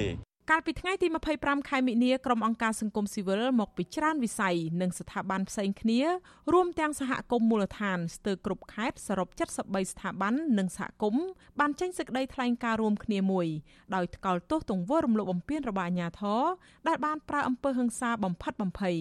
[0.51, 5.99] កាលពីថ្ងៃទី25ខែមិនិនាក្រុមអង្គការសង្គមស៊ីវិលមកពីច្រើនវិស័យនិងស្ថាប័នផ្សេងគ្នា
[6.53, 9.27] រួមទាំងសហគមន៍មូលដ្ឋានស្ទើរគ្រប់ខេត្តសរុប
[9.62, 11.25] 73ស្ថាប័ននិងសហគមន៍
[11.60, 13.47] បានចេញសេចក្តីថ្លែងការណ៍រួមគ្នាមួយ
[13.95, 16.43] ដោយថ្កោលទោសទង្វើរំលោភបំពានរបស់អាជ្ញាធរ
[16.88, 18.97] ដែលបានប្រើអំពើហិង្សាបំផិតបំភ័យ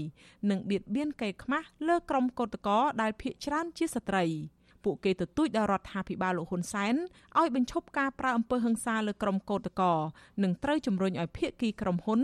[0.50, 4.24] និងបៀតបៀនកេរ្តិ៍ខ្មាស់លើក្រុមកោតក្រដែលភ ieck ច្រើនជាស្ត្រី។
[4.84, 6.94] ពួកគេទទូចដល់រដ្ឋាភិបាលលោកហ៊ុនសែន
[7.38, 9.98] ឲ្យបញ្ឈប់ការប្រើអំពើហិង្សាលើក្រុមកោតក្រ
[10.42, 12.20] និងត្រូវជំរុញឲ្យភាគីក្រុមហ៊ុន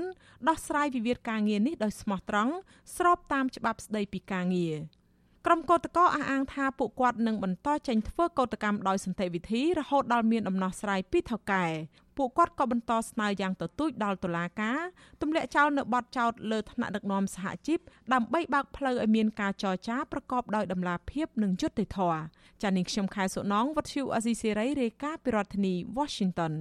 [0.49, 2.53] ដោះស្រាយវិវាទការងារនេះដោយស្មោះត្រង់
[2.96, 4.75] ស្របតាមច្បាប់ស្តីពីការងារ
[5.46, 11.64] ក្រុមកោតក្រអះអាងថាពួកគាត់នឹងបន្តចេញធ្វើកោតកម្មដោយសន្តិវិធីរហូតដល់មានដំណោះស្រាយពីថៅកែ
[12.16, 14.79] ពួកគាត់ក៏បន្តស្នើយ៉ាងទទូចដល់តុលាការ
[15.20, 17.79] ទម្លាក់ចោលនៅបទចោទលើថ្នាក់ដឹកនាំសហជីព
[18.12, 22.20] ដើម្បីបើកផ្លូវឲ្យមានការចរចាប្រកបដោយតម្លាភាពនិងយុត្តិធម៌
[22.62, 26.55] ចា៎នាងខ្ញុំខែសុណងវັດឈូអេស៊ីសេរីរាយការណ៍ពីរដ្ឋធានី Washington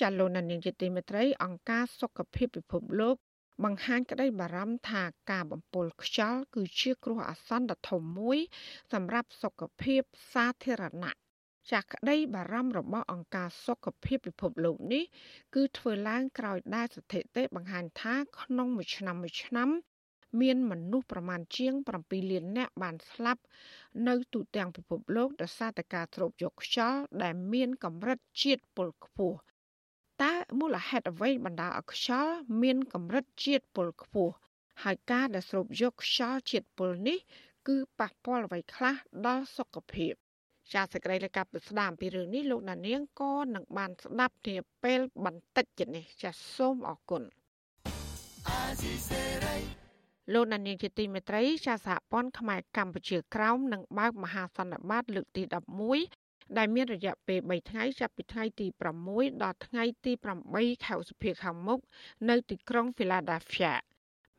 [0.00, 3.16] ចាលោកនាងជាទីមេត្រីអង្គការសុខភាពពិភពលោក
[3.64, 8.38] បង្ហាញក្តីបារម្ភថាការបំពុលខ្យល់គឺជាគ្រោះអាសន្នដ៏ធំមួយ
[8.92, 10.00] សម្រាប់សុខភាព
[10.32, 11.12] សាធារណៈ
[11.72, 15.04] ចាក់ក្តីបារម្ភរបស់អង្គការសុខភាពពិភពលោកនេះ
[15.54, 19.70] គឺធ្វើឡើងក្រោយដែលស្ថិតិបង្ហាញថាក្នុងមួយឆ្នាំមួយឆ្នាំ
[20.40, 23.42] មានមនុស្សប្រមាណជាង7លាននាក់បានស្លាប់
[24.08, 29.38] នៅទូទាំងពិភពលោកដោយសារតែការស្រូបយកខ្យល់ដែលមានកម្រិតជាតិពុលខ្ពស់
[30.22, 34.32] តើមូលហេតុអ្វីបណ្ដាលឲ្យខ្យល់មានកម្រិតជាតិពុលខ្ពស់
[34.82, 37.18] ហើយការដែលស្រូបយកខ្យល់ជាតិពុលនេះ
[37.68, 38.94] គឺប៉ះពាល់អ្វីខ្លះ
[39.26, 40.12] ដល់សុខភាព
[40.72, 47.22] ចាសសេចក្តីរាយការណ៍ពីស្ដាមពីរឿងនេះលោកដានៀងក៏នឹងបានស្ដាប់នាពេលបន្តិចទៀតនេះចាសសូមអរគុណ
[50.32, 55.42] លោកដានៀងជាទីមេត្រី ចាសសហព័ន្ធខ្មែរកម្ពុជាក្រោមនឹងបើកមហាសន្និបាតលើកទី
[55.86, 56.21] 11
[56.58, 58.66] ដែលមានរយៈពេល3ថ្ងៃចាប់ពីថ្ងៃទី
[59.04, 60.12] 6ដល់ថ្ងៃទី
[60.48, 61.78] 8ខែឧសភាខាងមុខ
[62.28, 63.72] នៅទីក្រុង Philadelphia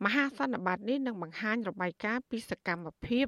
[0.03, 3.26] មហាសន្និបាតនេះនឹងបង្ហាញរបាយការណ៍ពីសកម្មភាព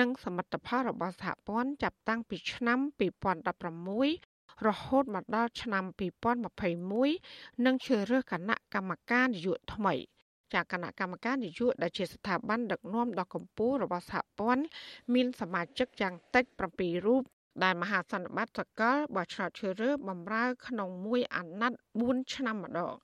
[0.00, 2.78] និងសមិទ្ធផលរបស់សហព័ន្ធចាប់តាំងពីឆ្នាំ
[3.92, 5.84] 2016រហូតមកដល់ឆ្នាំ
[6.98, 9.94] 2021និងជ្រើសរើសគណៈកម្មការនយោបាយថ្មី
[10.54, 14.62] ចាគណៈកម្មការនយោបាយដែលជាស្ថាប័នដឹកនាំដ៏កម្ពូលរបស់សហព័ន្ធ
[15.14, 16.44] មានសមាជិកយ៉ាងតិច
[16.76, 17.22] 7រូប
[17.64, 22.94] ដែលមហាសន្និបាតសកលបោះឆ្នោតជ្រើសរើសបម្រើក្នុងមួយអាណត្តិ4ឆ្នាំម្ដង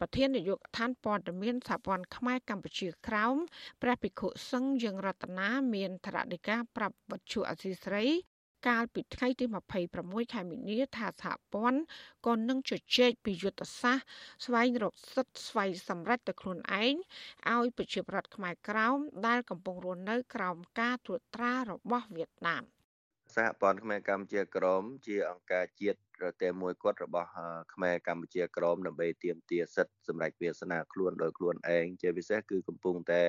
[0.00, 3.36] ប្រធាននាយកដ្ឋានព័ត៌មានសហព័ន្ធខ្មែរកម្ពុជាក្រោម
[3.82, 8.04] ព្រះភិក្ខុសង្ឃយើងរតនាមានធរណីកាប្រាប់វត្ថុអសីស្រី
[8.68, 9.44] កាលពីថ្ងៃទី
[9.90, 11.80] 26ខែមីនាថាសហព័ន្ធ
[12.26, 14.06] ក៏នឹងជជែកពីយុទ្ធសាស្ត្រ
[14.44, 16.94] ស្វែងរកសិទ្ធិស្វ័យសម្រេចទៅខ្លួនឯង
[17.52, 22.64] ឲ្យប្រជាប្រដ្ឋខ្មែរក្រោមដែលកំពុងរស់នៅក្រោមការត្រួតត្រារបស់វៀតណាម។
[23.38, 25.98] សហព័ន្ធខ្មែរកម្ពុជាក្រមជាអង្គការជាតិ
[26.42, 27.28] តែមួយគត់របស់
[27.74, 33.22] ខ្មែរកម្ពុជាក្រមដើម្បីទាមទារសិទ្ធិសម្រាប់វាសនាខ្លួនដោយខ្លួនឯងជាពិសេសគឺកំពុងតែ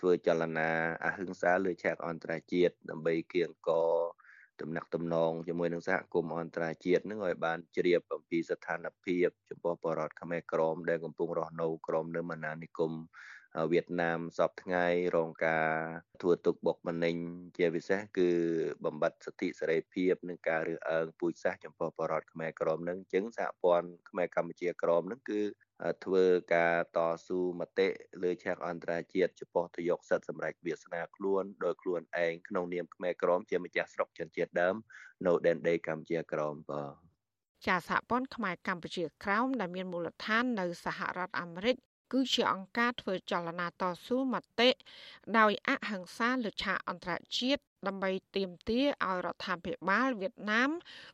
[0.00, 0.70] ធ្វើចលនា
[1.04, 3.70] អហិង្សាលើឆាកអន្តរជាតិដើម្បីគៀងក
[4.60, 12.92] ទំនាក់ទំនងជាមួយនឹងសហគមន៍អន្តរជាតិនឹងឲ្យបានជ្រាបអំពីស្ថានភាពចំពោះបរតខ្មែរក្រមដែលកំពុងរស់នៅក្រមនៅមហានិគម
[13.72, 14.84] វៀតណាមសពថ្ងៃ
[15.16, 15.68] រងការ
[16.22, 17.16] ធ្វើទុកបុកម្នេញ
[17.56, 18.30] ជាពិសេសគឺ
[18.84, 25.40] បំបត្តិសិទ្ធិសេរីភាពនិងការរើសអើងពូជសាសន៍ចំពោះបរតខ្មែរក្រមនឹងអញ្ចឹងសហព័ន្ធខ្មែរកម្ពុជាក្រមនឹងគឺ
[26.04, 26.24] ធ្វើ
[26.54, 27.88] ការតស៊ូមតិ
[28.22, 34.76] លើឆាកអន្តរជាតិចំពោះទៅយកសិទ្ធិសម្រេចវាសនាខ្លួនដោយខ្លួនឯងក្នុងនាមខ្មែរក្រមជាម្ចាស់ស្រុកជនជាតិដើម
[35.26, 36.94] នៅដែនដីកម្ពុជាក្រមបាទ
[37.66, 41.76] ចាសហព័ន្ធខ្មែរកម្ពុជាក្រោមដែលមានមូលដ្ឋាននៅសហរដ្ឋអាមេរិក
[42.12, 44.70] គឺជាអង្គការធ្វើចលនាតស៊ូមតិ
[45.38, 50.70] ដោយអហិង្សាលើឆាកអន្តរជាតិដើម្បីទាមទារឲ្យរដ្ឋាភិបាលវៀតណាម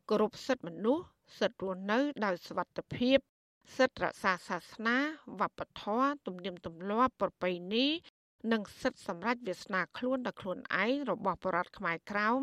[0.08, 1.04] គោរពសិទ្ធិមនុស្ស
[1.38, 3.18] សិទ្ធិរស់នៅដោយសុវត្ថិភាព
[3.76, 4.98] សិទ្ធិរក្សាសាសនា
[5.40, 7.86] វប្បធម៌ទំនៀមទម្លាប់ប្រពៃណី
[8.52, 12.40] និងសិទ្ធិសម្រេចវាសនាខ្លួនដល់ខ្លួនឯងរបស់ប្រជារដ្ឋខ្មែរក្រោម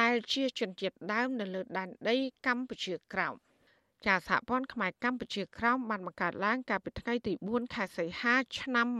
[0.00, 2.16] ដែលជាជនជាតិដើមនៅលើដែនដី
[2.46, 3.34] កម្ពុជាក្រោម។
[4.06, 8.98] ចាសហព័ន្ធខ្មែរកម្ពុជាក្រោមបានបង្កើតឡើងកាលពីថ្ងៃទី4ខែសីហាឆ្នាំ1996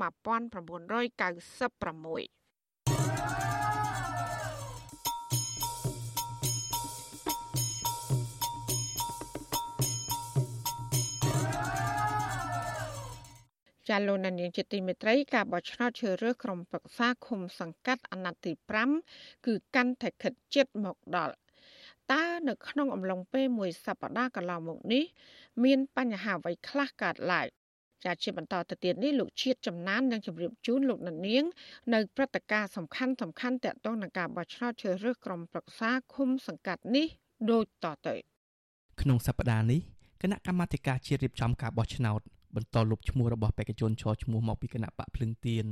[13.89, 18.53] ចាលោកនាងជាទីមេត្រីការបោះឆ្នោតជ្រើសរើសក្រុមប្រឹក្សាឃុំសង្កាត់អាណត្តិទី
[18.99, 21.35] 5គឺកាន់តែខិតជិតមកដល់
[22.11, 25.05] តើនៅក្នុងអំឡុងពេលមួយសប្តាហ៍កន្លងមកនេះ
[25.65, 27.47] មានបញ្ហាអ្វីខ្លះកើតឡើង
[28.05, 31.45] ចាជាបន្តទៅទៀតនេះលោកជាតិចំណាននឹងជម្រាបជូនលោកនាង
[31.95, 37.07] នៅព្រឹត្តិការណ៍សំខាន់សំខាន់ទាក់ទងនឹងការបោះឆ្នោតជ្រើសរើសក្រុមប្រឹក្សាឃុំសង្កាត់នេះ
[37.51, 38.15] ដូចតទៅ
[39.01, 39.81] ក្នុងសប្តាហ៍នេះ
[40.23, 42.21] គណៈកម្មាធិការជាតិរៀបចំការបោះឆ្នោត
[42.57, 45.67] បន្តលុបឈ្មោះរបស់បេក្ខជនឈរឈ្មោះមកពីគណៈបកភ្លឹងទៀន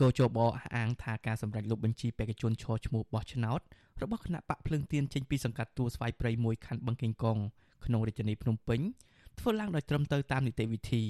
[0.00, 3.60] កោជបអះអាងថាការសម្រេចលុបបញ្ជីបេក្ខជនឈរឈ្មោះបោះឆ្នោត
[4.02, 7.38] របស់គណៈបកភ្លើងទៀនចេញពីសង្កាត់ទួលស្វាយព្រៃមួយខណ្ឌបឹងកេងកង
[7.84, 8.80] ក្នុងរាជធានីភ្នំពេញ
[9.38, 11.02] ធ្វើឡើងដោយត្រឹមត្រូវតាមនីតិវិធី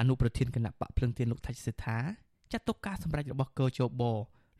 [0.00, 1.98] អនុប្រធានគណៈបកភ្លើងទៀនលោកថាច់សេដ្ឋា
[2.52, 4.02] ចាត់ទុកការសម្រេចរបស់កោជប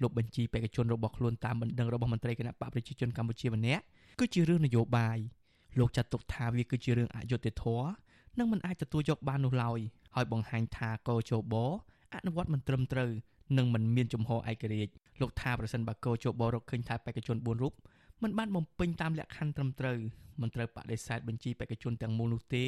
[0.03, 3.83] លុបបញ្ជីបេក្ខជនរបស់ខ្លួនតាមបណ្ដឹងរបស់មន្ត្រីគណៈបកប្រជាជនកម្ពុជាម្នាក់
[4.21, 5.19] គឺជារឿងនយោបាយ
[5.79, 7.89] លោកចាត់ទុកថាវាគឺជារឿងអយុត្តិធម៌
[8.39, 9.79] និងមិនអាចទទួលយកបាននោះឡើយ
[10.15, 11.55] ហើយបង្ហាញថាកោជប
[12.15, 13.11] អនុវត្តមិនត្រឹមត្រូវ
[13.59, 17.75] និងមិនមានជំហរឯករាជ្យ លោកថាប្រសិនបើកោជបរកឃើញថាបេក្ខជន4រូប
[18.23, 19.99] មិនបានបំពេញតាមលក្ខខណ្ឌត្រឹមត្រូវ
[20.41, 22.65] មិនត្រូវបដិសេធបញ្ជីបេក្ខជនទាំងមូលនោះទេ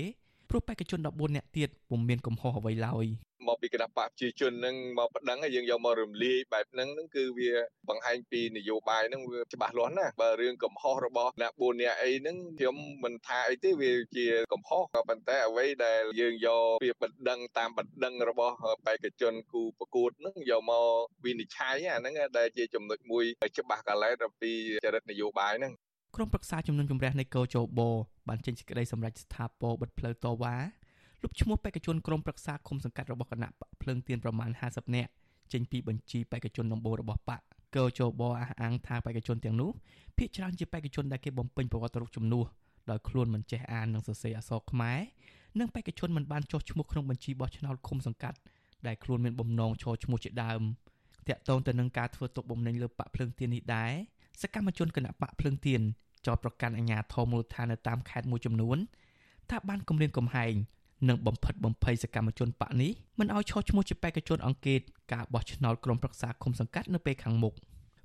[0.51, 3.07] ព្រោះបេក្ខជន14នាក់ទៀតពុំមានកំហុសអ្វីឡើយ
[3.49, 7.53] មកពីគណៈបកប្រជាជននឹងមកប្តឹងយើងយកមករំលាយបែបហ្នឹងហ្នឹងគឺវា
[7.89, 20.87] បង្ហាញពីនយោបាយហ្នឹងវាច្បាស់លាស់ណាបើរឿងកំហុសរបស់អ្នក4នាក់អីហ្នឹងខ្ញុំមិនថាអីទេវាជាកំហុសក៏ប៉ុន្តែអ្វីដែលយើងយកពីបណ្ដឹងតាមបណ្ដឹងរបស់បេក្ខជនគូប្រកួតហ្នឹងយកមក
[21.25, 23.25] វិនិច្ឆ័យអាហ្នឹងដែលជាចំណុចមួយ
[23.59, 24.53] ច្បាស់កលែតអំពី
[24.85, 25.75] ចរិតនយោបាយហ្នឹង
[26.17, 27.81] ក្រុមប្រឹក្សាជំនុំជម្រះនៃកោជប
[28.29, 30.57] បានចេញសេចក្តីសម្រេចស្ថាពរបិទផ្លូវតវ៉ា
[31.23, 35.11] លុបឈ្មោះបេក្ខជនក្រុមប្រឹក្សាគុំសង្កាត់របស់គណៈបកភ្លើងទៀនប្រមាណ50នាក់
[35.53, 37.41] ចេញពីបញ្ជីបេក្ខជនដំបូងរបស់បក
[37.77, 39.71] កោជបអះអាងថាបេក្ខជនទាំងនោះ
[40.19, 42.47] ភាគច្រើនជាបេក្ខជនដែលគេបំពេញប្រវត្តិរូបជំនួស
[42.91, 44.99] ដោយខ្លួនមិនចេះអាននិងសរសេរអក្សរខ្មែរ
[45.61, 48.39] និងបេក្ខជនមិនបានចុះឈ្មោះក្នុងបញ្ជីបោះឆ្នោតឃុំសង្កាត់
[48.87, 50.62] ដែលខ្លួនមានបំណងឈរឈ្មោះជាដើម
[51.29, 53.93] តាក់ទងទៅនឹងការធ្វើទុកបុកម្នេញលើបកភ្លើងទៀននេះដែរ
[54.43, 55.83] សកម្មជនគណៈបកភ្លើងទៀន
[56.27, 58.79] ចោទប្រកាន់អាជ្ញាធរមូលដ្ឋាននៅតាមខេត្តមួយចំនួន
[59.51, 60.55] ថាបានគម្រាមកំហែង
[61.09, 64.81] និងបំផិតបំភ័យសកម្មជនបកនេះមិនឲ្យឈរឈ្មោះជាបេក្ខជនអង្គការ
[65.12, 67.55] ការបោះឆ្នោតក្រុមប្រឹក្សាគុំសង្កាត់នៅពេលខាងមុខ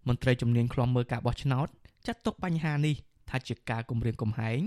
[0.07, 1.67] មន្ត្រីជំនាញខ្លំមើលការបោះឆ្នោត
[2.07, 2.95] ចាត់ទុកបញ្ហានេះ
[3.29, 4.59] ថាជាការគម្រាមកំហែង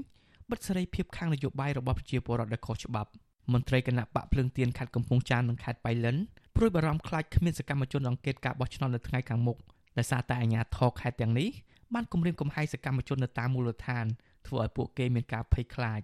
[0.50, 3.11] បិទសេរីភាពខាងនយោបាយរបស់ប្រជាពលរដ្ឋដែលខុសច្បាប់
[3.52, 6.16] មន្ត្រីគណៈបកភ្លើងទៀនខេត្តកំពង់ចាមនិងខេត្តបៃលិន
[6.57, 9.57] ព្រួយបារម្ភខ្លាចគ្មានសកម្មជនអង្កេតការបោះឆ្នោតនៅថ្ងៃខាងមុខ
[9.98, 11.48] ដោយសារតែអាជ្ញាធរខេត្តទាំងនេះ
[11.95, 14.07] បានគម្រាមកំហែងសកម្មជននៅតាមមូលដ្ឋាន
[14.47, 16.01] ធ្វើឲ្យពួកគេមានការភ័យខ្លាច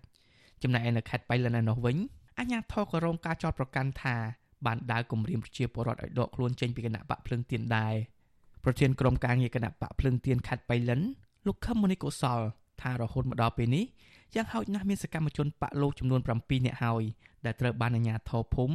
[0.63, 1.97] ចំណែកឯនៅខេត្តបៃលិនឯនោះវិញ
[2.39, 4.17] អាជ្ញាធរក៏រងការចោទប្រកាន់ថា
[4.67, 7.95] បានដើរគំរាមប្រជាពលរដ្ឋឲ្យដកខ្លួនចេញពីគណៈបកភ្លឹងទៀនដែរ
[8.65, 11.01] ប្រធានក្រុមការងារគណៈបកភ្លឹងទៀនខេត្តបៃលិន
[11.47, 12.41] លោកខឹមមនីកុសល
[12.83, 13.85] ថារហូតមកដល់ពេលនេះ
[14.35, 17.03] យ៉ាងហោចណាស់មានសកម្មជនបកលោកចំនួន7នាក់ហើយ
[17.45, 18.75] ដែលត្រូវបានអាជ្ញាធរភូមិ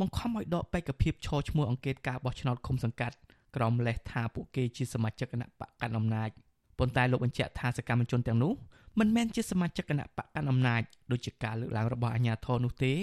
[0.00, 3.16] បង្ខំឲ្យដកបេក្ខភាពឈរឈ្មោះអង្កេតការបោះឆ្នោតឃុំសង្កាត់
[3.56, 6.30] ក្រោមលេសថាពួកគេជាសមាជិកគណៈបកកាន់អំណាច
[6.78, 8.52] ប៉ុន្តែលោកបញ្ជាក់ថាសកម្មជនទាំងនោះ
[8.98, 12.94] មិនមែនជាសមាជិកគណៈបកកាន់អំណាចដូចជាការលើកឡើងរបស់អាជ្ញាធរនោះទេ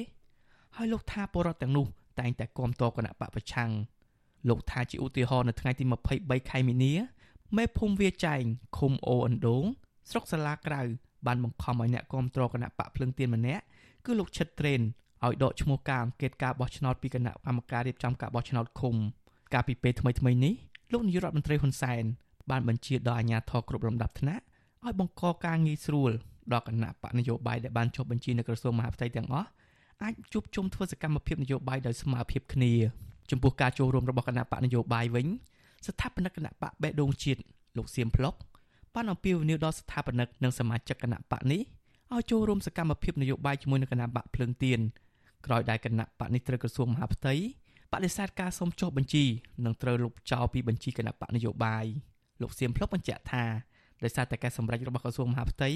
[0.75, 1.85] ហើយលោកថាពលរដ្ឋទាំងនោះ
[2.19, 3.71] តែងតែគាំទ្រគណៈបកប្រឆាំង
[4.49, 5.83] លោកថាជាឧទាហរណ៍នៅថ្ងៃទី
[6.17, 6.93] 23ខែមីនា
[7.57, 8.43] មេភូមិវាចែង
[8.77, 9.63] ឃុំអូអណ្ដូង
[10.09, 10.81] ស្រុកសាឡាក្រៅ
[11.27, 13.63] បានបង្ខំឲ្យអ្នកគាំទ្រគណៈបកភ្លឹងទៀនម្នាក់
[14.05, 14.81] គឺលោកឈិតត្រេន
[15.25, 18.95] ឲ្យដកឈ្មោះការអង្កេតការបោះឆ្នោតពីគណៈកម្មការរៀបចំការបោះឆ្នោតឃុំ
[19.53, 20.53] កាលពីពេលថ្មីៗនេះ
[20.91, 22.03] លោកនាយករដ្ឋមន្ត្រីហ៊ុនសែន
[22.51, 24.43] បានបញ្ជាដល់អាជ្ញាធរគ្រប់លំដាប់ថ្នាក់
[24.85, 26.11] ឲ្យបង្កការងាយស្រួល
[26.53, 29.47] ដល់គណៈបកនយោបាយដែលបានចុះបញ្ជីនៅក្រសួងមហាផ្ទៃទាំងអស់
[30.03, 32.71] អាចជួបជុំធ្វើសកម្មភាពនយោបាយដោយស្មើភាពគ្នា
[33.31, 35.27] ចំពោះការចូលរួមរបស់គណៈបកនយោបាយវិញ
[35.87, 37.41] ស្ថាបនិកគណៈបកបេះដូងជាតិ
[37.77, 38.33] លោកសៀមផ្លុក
[38.95, 41.61] បានអំពាវនាវដល់ស្ថាបនិកនិងសមាជិកគណៈបកនេះ
[42.13, 44.79] ឲ្យចូលរួមសកម្មភាពនយោបាយជាមួយនឹងគណៈបកភ្លើងទៀន
[45.45, 47.33] ក្រោយដែលគណៈបកនេះត្រូវក្រសួងមហាផ្ទៃ
[47.91, 49.23] បដិសេធការសុំចុះបញ្ជី
[49.65, 51.85] និងត្រូវលុបចោលពីបញ្ជីគណៈបកនយោបាយ
[52.41, 53.43] លោកសៀមភ្លុកបញ្ជាក់ថា
[54.03, 55.69] ដោយសារតែការសម្រេចរបស់ក្រសួងមហាផ្ទៃ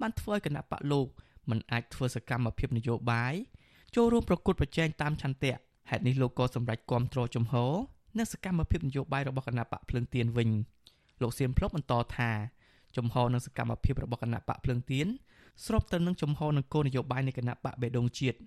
[0.00, 1.06] បានធ្វើឲ្យគណៈបកលោក
[1.50, 3.34] មិនអាចធ្វើសកម្មភាពនយោបាយ
[3.94, 5.54] ចូលរួមប្រកួតប្រជែងតាមឆន្ទៈ
[5.90, 7.72] ហេតុនេះលោកក៏សម្រេចគាំទ្រជំហរ
[8.18, 10.50] និងសកម្មភាពនយោបាយរបស់គណៈបកភ្លើងទៀនវិញ
[11.22, 12.30] លោកសៀមភ្លុកបន្តថា
[12.96, 15.06] ជំហរនិងសកម្មភាពរបស់គណៈបកភ្លើងទៀន
[15.64, 18.38] ស្របទៅនឹងជំហរនិងគោលនយោបាយនៃគណៈបកបេដងជាតិ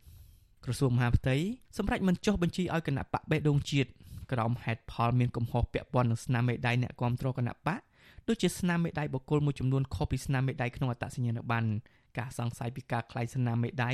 [0.65, 1.35] ក្រសួងមហាផ្ទៃ
[1.77, 3.89] សម្រាប់មិនចុះបញ្ជីឲ្យគណៈបកបេដងជាតិ
[4.31, 7.81] ក្រោមហេតុផលមានកំហុសពាក់ព័ន្ធនឹងស្នាមមេដៃអ្នកគ្រប់គ្រងគណៈបក
[8.27, 11.69] ដូចជាស្នាមមេដៃបុគ្គលមួយចំនួនខុសពីស្នាមមេដៃក្នុងអត្តសញ្ញាណប័ណ្ណ
[12.17, 13.91] ការសង្ស័យពីការក្លែងស្នាមមេដៃ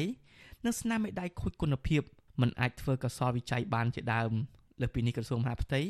[0.66, 2.02] និងស្នាមមេដៃខូចគុណភាព
[2.42, 4.32] មិនអាចធ្វើកសោវិច័យបានជាដើម
[4.82, 5.82] លើពីនេះក្រសួងមហាផ្ទៃ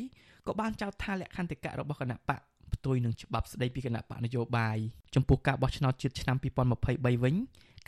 [0.46, 2.40] ក៏បានចោទថាលក្ខន្តិកៈរបស់គណៈបក
[2.74, 4.78] ផ្ទុយនឹងច្បាប់ស្តីពីគណៈបកនយោបាយ
[5.14, 6.36] ចំពោះការបោះឆ្នោតជាតិឆ្នាំ
[6.80, 7.34] 2023វិញ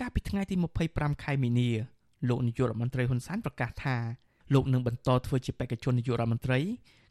[0.00, 0.54] កាលពីថ្ងៃទី
[0.88, 1.70] 25ខែមីនា
[2.28, 3.96] លោកនាយករដ្ឋមន្ត្រីហ៊ុនសែនប្រកាសថា
[4.54, 6.58] លោកនឹងបន្តធ្វើជាបេក្ខជននាយករដ្ឋមន្ត្រី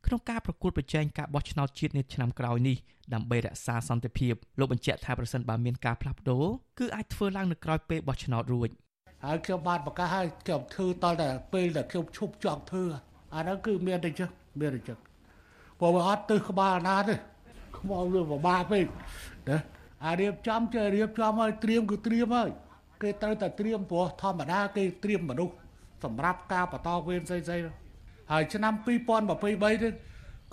[0.06, 2.78] ក្នុងការប្រកួតប្រជែងការបោះឆ្នោតជាតិនាឆ្នាំក្រោយនេះ
[3.14, 6.46] ដើម្បីរក្សាសន្តិភាពលោកបញ្ជាក់ថាប្រសិនបើមានការផ្លាស់ប្ដូរ
[6.80, 8.70] គឺអាចធ្វើឡើងនៅក្រោយពេលបោះឆ្នោតរួច
[9.26, 12.84] ហើយខ្ញុំបានប្រកាសឲ្យខ្ញុំធ្វើតតែពេលដែលខ្ញុំឈប់ចង់ធ្វើ
[13.36, 14.30] អានោះគឺមានតែចឹង
[14.60, 15.00] មានតែចឹង
[15.80, 17.16] ព្រោះវាអត់ទិសក្បាលណាទេ
[17.78, 18.86] ខ្មោចវាពិបាកពេក
[19.50, 19.58] ណា
[20.06, 22.50] អារៀបចំចេះរៀបចំឲ្យត្រៀមគឺត្រៀមហើយ
[23.02, 25.54] គេត្រូវតែត្រៀមព្រោះធម្មតាគេត្រៀមមនុស្ស
[26.04, 27.72] សម្រាប់ការបន្តវេនផ្សេងៗ
[28.32, 28.88] ហើយឆ្នាំ2023
[29.84, 29.94] នេះ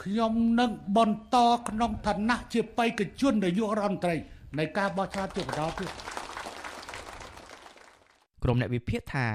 [0.02, 1.36] ខ្ញុំនឹងបន្ត
[1.68, 4.14] ក្នុងឋានៈជាបេក្ខជននាយករដ្ឋមន្ត្រី
[4.58, 5.90] នៃការបោះឆ្នោតជាបន្តទៀត
[8.42, 9.26] ក្រុមអ្នកវិភាគថា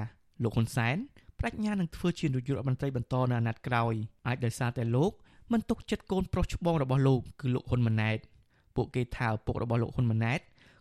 [0.43, 0.97] លោកហ៊ុនសែន
[1.39, 3.93] ប្រាជ្ញានឹងធ្វើជានាយករដ្ឋមន្ត្រីបន្តនៅអាណត្តិក្រោយ
[4.27, 5.11] អាចដោយសារតែលោក
[5.53, 8.17] មិនទុកចិត្តកូនប្រុសច្បងរបស់លោកគឺលោកហ៊ុនម៉ាណែត
[8.75, 10.39] ពួកគេថាឪពុករបស់លោកហ៊ុនម៉ាណែត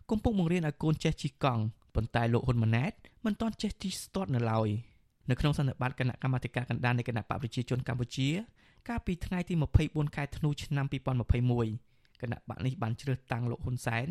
[0.09, 1.63] កំពុងបង្រៀនឲ្យកូនចេះជិះកង់
[1.95, 2.91] ប៉ុន្តែលោកហ៊ុនម៉ាណែត
[3.25, 4.69] មិនទាន់ចេះជិះស្ទាត់នៅឡើយ
[5.29, 8.29] នៅក្នុងសន្និបាតគណៈកម្មាធិការកណ្ដាលនៃគណៈបកប្រជាជនកម្ពុជា
[8.89, 9.53] កាលពីថ្ងៃទី
[9.85, 10.85] 24ខែធ្នូឆ្នាំ
[11.53, 14.07] 2021គណៈបកនេះបានជ្រើសតាំងលោកហ៊ុនសែន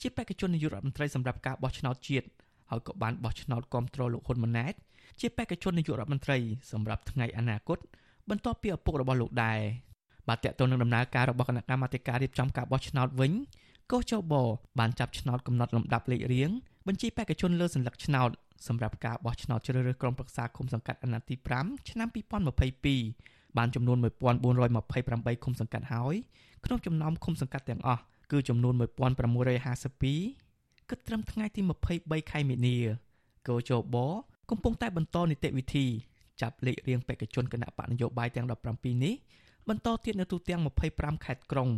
[0.00, 2.26] ជាបេក្ខជននាយករដ្ឋមន្ត្រីសម្រាប់ការបោះឆ្នោតជាតិ
[2.70, 4.74] ហើយក៏បានបោះឆ្នោតគ្រប់គ្រងលោកហ៊ុនម៉ាណែត
[5.20, 6.38] ជាបេក្ខជននាយករដ្ឋមន្ត្រី
[6.72, 7.78] សម្រាប់ថ្ងៃអនាគត
[8.30, 9.58] បន្ទាប់ពីឪពុករបស់លោកដែរ
[10.28, 13.32] បាទតកតនឹងដំណើរការរបស់គណៈកម្មាធិការរៀបចំការបោះឆ្នោតវិញ
[13.92, 14.34] កោះចៅប
[14.78, 16.50] បានចាប់ឆ្នោតកំណត់លំដាប់លេខរៀង
[16.86, 18.30] បញ្ជីបេក្ខជនលើសញ្ញាឆ្នោត
[18.66, 22.08] សម្រាប់ការបោះឆ្នោតជ្រើសរើសក្រុមប្រឹក្សាគុំសង្កាត់អាណត្តិទី5ឆ្នាំ
[22.82, 23.98] 2022បានចំនួន
[24.50, 26.14] 1428ឃុំសង្កាត់ហើយ
[26.64, 28.02] ក្នុងចំណោមឃុំសង្កាត់ទាំងអស់
[28.32, 31.60] គឺចំនួន1652គិតត្រឹមថ្ងៃទី
[31.96, 32.76] 23ខែមីនា
[33.48, 33.96] កោចប
[34.50, 35.86] កំពុងតែបន្តនីតិវិធី
[36.40, 39.14] ចាប់លេខរៀងបេក្ខជនគណៈបកនយោបាយទាំង17នេះ
[39.68, 40.60] បន្តទៀតនៅទូទាំង
[40.92, 41.68] 25ខេត្តក្រុង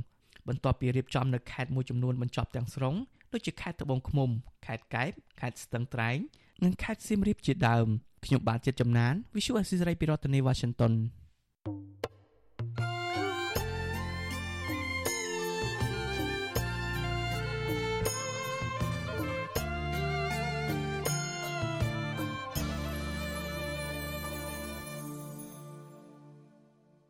[0.48, 2.94] បន្ទាប់ពីរៀបចំនៅខេត្តមួយចំនួនបញ្ចប់ទាំងស្រុង
[3.32, 4.30] ដូចជាខេត្តត្បូងឃ្មុំ
[4.66, 5.10] ខេត្តកែប
[5.40, 6.18] ខេត្តស្ទឹងត្រែង
[6.64, 7.86] និងខេត្តសៀមរាបជាដើម
[8.24, 10.92] ខ្ញុំបាទចិត្តចំណាន Visual Assisray ពីរដ្ឋធានី Washington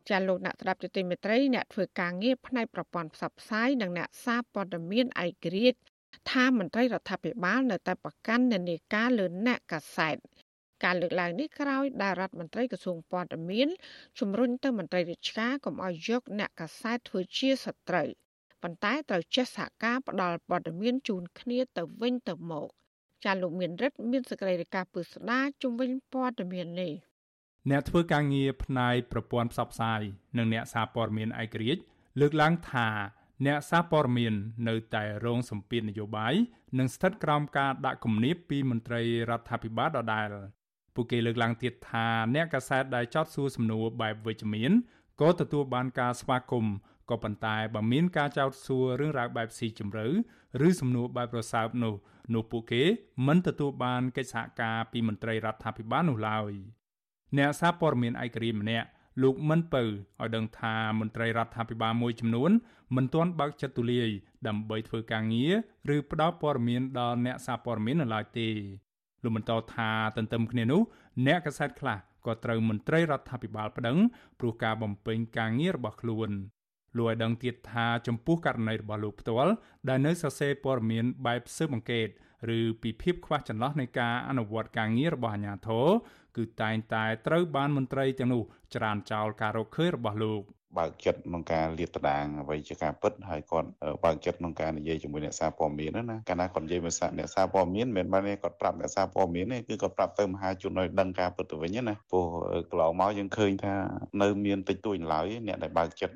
[0.09, 5.79] ចាលោកអ្នកស្ដាប់ទតិមេត្រីអ្នកធ្វើការងារផ្នែកប្រព័ន្ធផ្សព្វផ្សាយនិងអ្នកសារព័ត៌មានឯករាជ្យ
[6.29, 10.17] ថាមន្ត្រីរដ្ឋាភិបាលនៅតែប្រកាន់និន្នាការលើអ្នកកាសែត
[10.83, 13.69] ការលើកឡើងនេះក្រោយដែលរដ្ឋមន្ត្រីក្រសួងព័ត៌មាន
[14.19, 18.07] ជំរុញទៅមន្ត្រីរាជការកុំឲ្យយកអ្នកកាសែតធ្វើជាសត្រូវ
[18.61, 22.67] ប៉ុន្តែត្រូវចេះសហការផ្ដល់ព័ត៌មានជូនគ្នាទៅវិញទៅមក
[23.25, 26.93] ចាលោកមានរិទ្ធមានសេចក្តីរាយការណ៍ពឹស្ដាជំវិញព័ត៌មាននេះ
[27.69, 30.01] អ្នកធ្វើការងារផ្នែកប្រព័ន្ធផ្សព្វផ្សាយ
[30.37, 31.81] និងអ្នកសារព័ត៌មានឯករាជ្យ
[32.19, 32.87] លើកឡើងថា
[33.45, 34.33] អ្នកសារព័ត៌មាន
[34.69, 36.33] នៅតែរងសម្ពាធនយោបាយ
[36.79, 40.29] និងស្ថិតក្រោមការដាក់គំនាបពីមន្ត្រីរដ្ឋាភិបាលដដែល
[40.95, 44.71] ពួកគេលើកឡើងទៀតថាអ្នកកាសែតដែលចោទសួរសំណួរបែបវិជ្ជមាន
[45.21, 46.75] ក៏ទទួលបានការស្វាគមន៍
[47.09, 50.07] ក៏ប៉ុន្តែបើមានការចោទសួររឿងរ៉ាវបែបស៊ីជម្រៅ
[50.67, 51.95] ឬសំណួរបែបប្រសើបនោះ
[52.33, 52.83] នោះពួកគេ
[53.27, 56.51] មិនទទួលបានកិច្ចសហការពីមន្ត្រីរដ្ឋាភិបាលនោះឡើយ
[57.37, 58.87] អ្នកសារព័ត៌មានឯករាជ្យម្នាក់
[59.21, 62.51] លោកមិនពៅឲ្យដឹងថាមន្ត្រីរដ្ឋាភិបាលមួយចំនួន
[62.95, 64.09] មិនទាន់បើកចិត្តទូលាយ
[64.47, 65.53] ដើម្បីធ្វើការងារ
[65.95, 68.49] ឬផ្ដល់ព័ត៌មានដល់អ្នកសារព័ត៌មាននៅឡើយទេ
[69.23, 70.81] លោកបន្តថាទន្ទឹមគ្នានោះ
[71.25, 73.97] អ្នកកសែតខ្លះក៏ត្រូវមន្ត្រីរដ្ឋាភិបាលប្តឹង
[74.39, 76.29] ព្រោះការបំពេញការងាររបស់ខ្លួន
[76.97, 79.51] លោកឲ្យដឹងទៀតថាចំពោះករណីរបស់លោកផ្ទាល់
[79.89, 82.07] ដែលនៅសរសេរព័ត៌មានបែបស៊ើបអង្កេត
[82.57, 85.87] ឬពីភាពខ្វះចន្លោះនៃការអនុវត្តការងាររបស់អាជ្ញាធរ
[86.37, 88.43] គឺតែងតែត្រូវបានមន្ត្រីទាំងនោះ
[88.75, 90.43] ច្រានចោលការរកឃើញរបស់លោក
[90.79, 93.69] បើកចិត្តក្នុងការលាតត្រដាងអ្វីជាការពិតហើយគាត់
[94.05, 102.25] បើកចិត្តក្នុងការនិយាយជាមួយអ្នកសារព័ត៌មានណាកាលណាគាត់និយាយភាសាអ្នកសារព័ត៌មានមិនមែនគាត់ប្រាប់អ្នកសារព័ត៌មានទេគឺគាត់ប្រាប់ទៅមហាជនឲ្យដឹងការពិតទៅវិញណាព្រោះ
[102.69, 103.73] កន្លងមកយើងឃើញថា
[104.21, 106.15] នៅមានតិចតួចឡើយអ្នកដែលបើកចិត្ត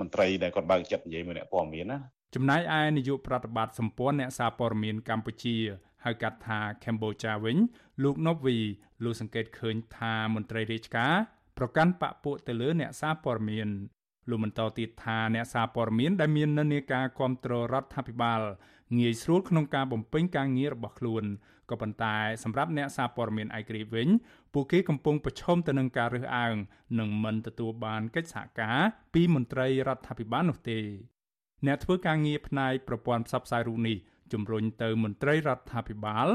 [0.00, 1.98] មន្ត្រីដែលគាត់បើកចិត្តនិយាយមួយអ្នកព័ត៌មានណា
[2.34, 5.56] ចំណែកឯនាយកប្រតិបត្តិសម្ព័ន្ធអ្នកសារព័ត៌មានកម្ពុជា
[6.04, 7.58] ហៅកាត់ថា Cambodia វិញ
[8.02, 8.58] លោកណូវី
[9.04, 11.14] លោកសង្កេតឃើញថាមន្ត្រីរាជការ
[11.58, 13.68] ប្រកាន់បពពួកទៅលើអ្នកសារព័ត៌មាន
[14.30, 18.40] លោកបន្តទៀតថាអ្នកសារព័ត៌មានដែលមាននិន្នាការគ្រប់គ្រងរដ្ឋាភិបាល
[18.98, 21.24] ងាយស្រួលក្នុងការបំពេញការងាររបស់ខ្លួន
[21.70, 24.08] ក៏ប៉ុន្តែសម្រាប់អ្នកសារព័ត៌មានឯករាជ្យវិញ
[24.52, 26.54] ពួកគេកំពុងប្រឈមទៅនឹងការរើសអើង
[26.98, 28.78] និងមិនទទួលបានកិច្ចសហការ
[29.14, 30.80] ពីមន្ត្រីរដ្ឋាភិបាលនោះទេ
[31.66, 33.98] អ្នកធ្វើការងារផ្នែកប្រព័ន្ធផ្សព្វផ្សាយរូបនេះ
[34.32, 36.26] ជំរុញទៅមន្ត្រីរដ្ឋាភិបាល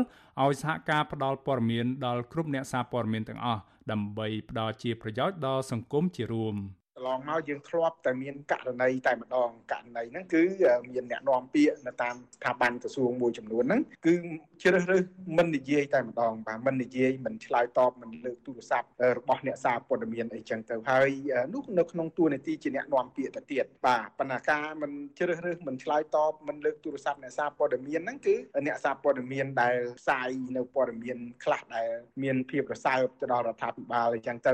[0.43, 6.55] ឲ្យសហការផ្ដល់ព័ត៌មានដល់គ្រប់អ្នកសារព័ត៌មានទាំងអស់ដើម្បីផ្ដល់ជាប្រយោជន៍ដល់សង្គមជារួម។
[6.97, 10.41] កន្លងមកយើងធ្លាប់តែមានករណីតែម្ដងករណីហ្នឹងគឺ
[10.89, 14.13] មានអ្នកនាំពាក្យនៅតាមស្ថាប័នក្រសួងមួយចំនួនហ្នឹងគឺ
[14.61, 15.03] ជ្រើសរើស
[15.37, 18.87] មិននិយាយតែម្ដងបាទមិននិយាយមិនឆ្លើយតបមិនលើកទូរស័ព្ទ
[19.17, 21.09] របស់អ្នកសារព័ត៌មានអីចឹងទៅហើយ
[21.53, 28.35] នោះនៅក្នុងតួនាទីជាអ្នកនាំពាក្យទៅទៀតបាទបណ្ណាការមិនជ្រើសរើសមិនឆ្លើយតបមិនលើកទូរស័ព្ទអ្នកសារព័ត៌មានហ្នឹងគឺ
[28.67, 31.89] អ្នកសារព័ត៌មានដែលផ្សាយនៅព័ត៌មានខ្លះដែល
[32.23, 34.53] មានភាពរសើបទៅដល់រដ្ឋាភិបាលអីចឹងទៅ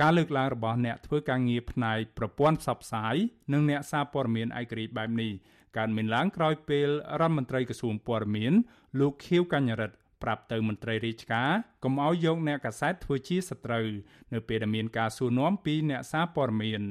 [0.00, 3.16] ការលើកឡើងរបស់អ្នកធ្វើការងារផ្នែកប្រព័ន្ធផ្សព្វផ្សាយ
[3.52, 5.32] និងអ្នកសារព័ត៌មានឯករាជ្យបែបនេះ
[5.76, 6.88] កើតមានឡើងក្រោយពេល
[7.20, 8.52] រដ្ឋមន្ត្រីក្រសួងព័ត៌មាន
[9.00, 11.50] លោកខៀវកញ្ញរិទ្ធប្រាប់ទៅមន្ត្រីរាជការ
[11.84, 13.86] កុំឲ្យយកអ្នកកាសែតធ្វើជាសត្រូវ
[14.32, 16.82] នៅពេលដែលមានការសួរនាំពីអ្នកសារព័ត៌មាន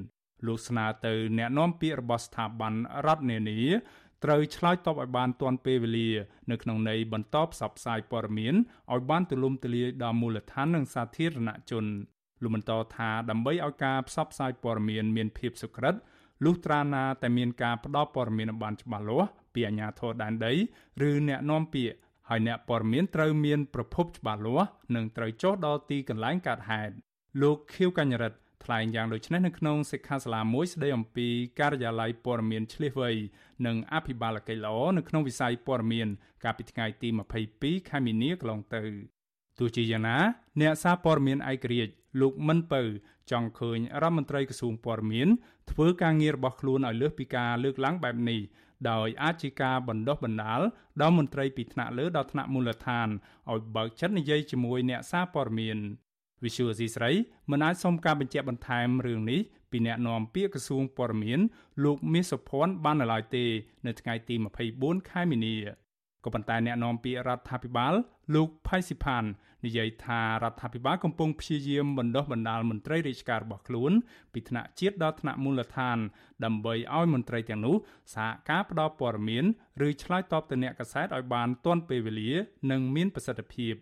[0.47, 2.73] លោកស្នើទៅអ្នកនាំពាក្យរបស់ស្ថាប័ន
[3.05, 3.61] រដ្ឋនានា
[4.23, 6.09] ត្រូវឆ្លើយតបឲ្យបានទាន់ពេលវេលា
[6.51, 8.55] នៅក្នុងន័យបន្តផ្សព្វផ្សាយព័ត៌មាន
[8.93, 11.85] ឲ្យបានទូលំទូលាយដល់មូលដ្ឋាននិងសាធារណជន
[12.43, 15.95] លោកបន្តថាដើម្បីឲ្យការផ្សព្វផ្សាយព័ត៌មានមានភាពសុក្រឹត
[16.45, 20.53] លុះត្រាណាតែមានការផ្ដល់ព័ត៌មានបានច្បាស់លាស់ពីអាជ្ញាធរដែនដី
[21.09, 21.95] ឬអ្នកនាំពាក្យ
[22.29, 26.93] ហើយអ្នកព័ត៌មានត្រូវមានប្រភពច្បាស់លាស់និងត្រូវចុះដល់ទីកន្លែងកើតហេតុ
[27.41, 31.27] លោកខៀវកញ្ញរិទ្ធថ្លែងយ៉ាងដូចនេះនៅក្នុងសិក្ខាសាលាមួយស្ដីអំពី
[31.59, 33.11] ការិយាល័យព័ត៌មានឆ្លៀសវៃ
[33.65, 36.07] និងអភិបាលកិច្ចល្អនៅក្នុងវិស័យព័ត៌មាន
[36.43, 37.09] កាលពីថ្ងៃទី
[37.49, 38.83] 22ខែមីនាកន្លងទៅ
[39.59, 40.17] ទោះជាយ៉ាងណា
[40.61, 42.81] អ្នកសារព័ត៌មានឯករាជ្យ លោកមិនពៅ
[43.31, 45.27] ចង់ឃើញរដ្ឋមន្ត្រីក្រសួងព័ត៌មាន
[45.71, 48.41] ធ្វើការងាររបស់ខ្លួនឲ្យលើសពីការលើកឡើងបែបនេះ
[48.91, 50.61] ដោយអាចជាការបណ្ដោះបណ្ដាល
[51.01, 53.07] ដល់មន្ត្រីពីថ្នាក់លើដល់ថ្នាក់មូលដ្ឋាន
[53.51, 55.77] ឲ្យបើកចិត្តនិយាយជាមួយអ្នកសារព័ត៌មាន
[56.43, 57.15] វិសុយអ៊ីស្រាអែល
[57.51, 59.41] មិនអាចសុំការបញ្ជាក់បន្ថែមរឿងនេះ
[59.71, 61.39] ពីអ្នកនាំពាក្យក្រសួងព័ត៌មាន
[61.83, 63.45] លោកមាសសុភ័ណ្ឌបាននៅឡើយទេ
[63.85, 64.35] នៅថ្ងៃទី
[64.71, 65.55] 24ខែមីនា
[66.23, 67.93] ក៏ប៉ុន្តែអ្នកនាំពាក្យរដ្ឋាភិបាល
[68.35, 69.23] លោកផៃស៊ីផាន
[69.65, 73.91] និយាយថារដ្ឋាភិបាលកំពុងព្យាយាមបណ្ដុះបណ្ដាលមន្ត្រីរាជការរបស់ខ្លួន
[74.33, 75.97] ពីថ្នាក់ជាតិដល់ថ្នាក់មូលដ្ឋាន
[76.45, 77.75] ដើម្បីឲ្យមន្ត្រីទាំងនោះ
[78.15, 79.45] សហការផ្ដល់ព័ត៌មាន
[79.87, 82.31] ឬឆ្លើយតបទៅអ្នកកាសែតឲ្យបានទាន់ពេលវេលា
[82.71, 83.75] និងមានប្រសិទ្ធភាព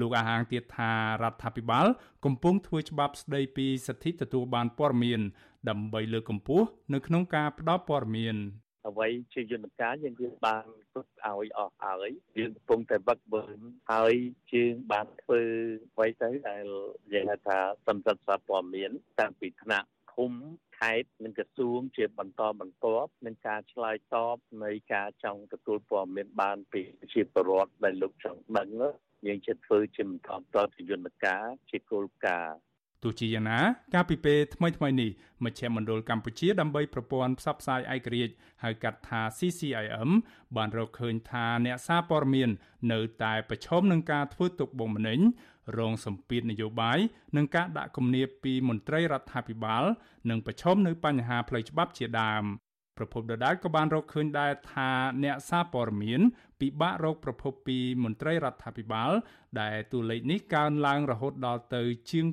[0.00, 1.86] លោកអាហាងទៀតថារដ្ឋាភិបាល
[2.24, 5.20] កំពុងធ្វើច្បាប់ស្ដីពីសិទ្ធិទទួលបានព័ត៌មាន
[5.68, 8.36] ដើម្បីលើកកម្ពស់នៅក្នុងការផ្ដល់ព័ត៌មាន
[8.88, 10.64] អ្វីជាយន្តការយើងយើងបាន
[10.94, 13.44] ទុកឲ្យអស់ហើយយើងកំពុងតែវឹកវើ
[13.92, 14.14] ហើយ
[14.52, 15.42] ជាងបានធ្វើ
[15.94, 16.66] អ្វីទៅដែល
[17.12, 20.32] យើងហៅថាសម្រាប់សារព័ត៌មានតាំងពីថ្នាក់ឃុំ
[20.78, 28.68] ខេត្តនិងក្រសួងជាបន្តបន្ទាប់នឹងការឆ្លើយតបនៃការចង់ទទួលព័ត៌មានបានពីប្រជាពលរដ្ឋដែលលោកចង់ដឹង
[29.26, 32.58] យើងចិត្តធ្វើជាបន្តតទៅយន្តការជាគោលការណ៍
[33.02, 33.60] ទោះជាយ៉ាងណា
[33.94, 35.10] កាលពីពេលថ្មីថ្មីនេះ
[35.44, 40.10] មជ្ឈមណ្ឌលកម្ពុជាដើម្បីប្រព័ន្ធផ្សព្វផ្សាយឯករាជ្យហៅកាត់ថា CCIM
[40.56, 42.50] បានរកឃើញថាអ្នកសារព័ត៌មាន
[42.92, 45.20] នៅតែប្រឈមនឹងការធ្វើទុកបុកម្នេញ
[45.78, 46.98] រងសម្ពាធនយោបាយ
[47.36, 49.84] និងការដាក់គំនាបពីមន្ត្រីរដ្ឋាភិបាល
[50.30, 52.44] និងប្រឈមនៅបញ្ហាផ្លូវច្បាប់ជាដើម
[53.00, 54.90] ប្រពន្ធដដែលក៏បានរកឃើញដែរថា
[55.24, 56.20] អ្នកសារព័ត៌មាន
[56.60, 59.10] ពិបាករកប្រភពពីមន្ត្រីរដ្ឋាភិបាល
[59.60, 62.26] ដែលតួលេខនេះកើនឡើងរហូតដល់ទៅជាង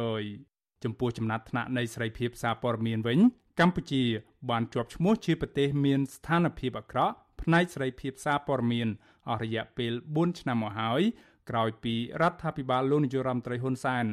[0.00, 3.18] 90%ចំពោះចំណាត់ថ្នាក់នៃសេរីភាពសារព័ត៌មានវិញ
[3.60, 4.04] កម្ពុជា
[4.50, 8.88] បានជាប់ឈ្មោះជាប្រទេសមានស្ថានភាពអាក្រក់ផ្នែកសេរីភាពសារព័ត៌មាន
[9.30, 11.02] អស់រយៈពេល4ឆ្នាំមកហើយ
[11.50, 14.04] ក្រោយពីរដ្ឋាភិបាលលោកនាយរដ្ឋមន្ត្រីហ៊ុនសែន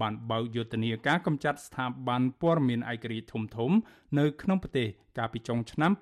[0.00, 3.70] បានបើកយុទ្ធនាការកម្ចាត់ស្ថាប័នព័ត៌មានឯករាជ្យធំធំ
[4.18, 5.92] នៅក្នុងប្រទេសកាលពីចុងឆ្នាំ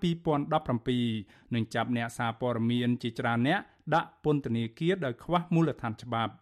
[0.72, 3.60] 2017និងចាប់អ្នកសារព័ត៌មានជាច្រើនអ្នក
[3.94, 6.32] ដាក់ពន្ធនាគារដោយខ្វះមូលដ្ឋានច្បាប់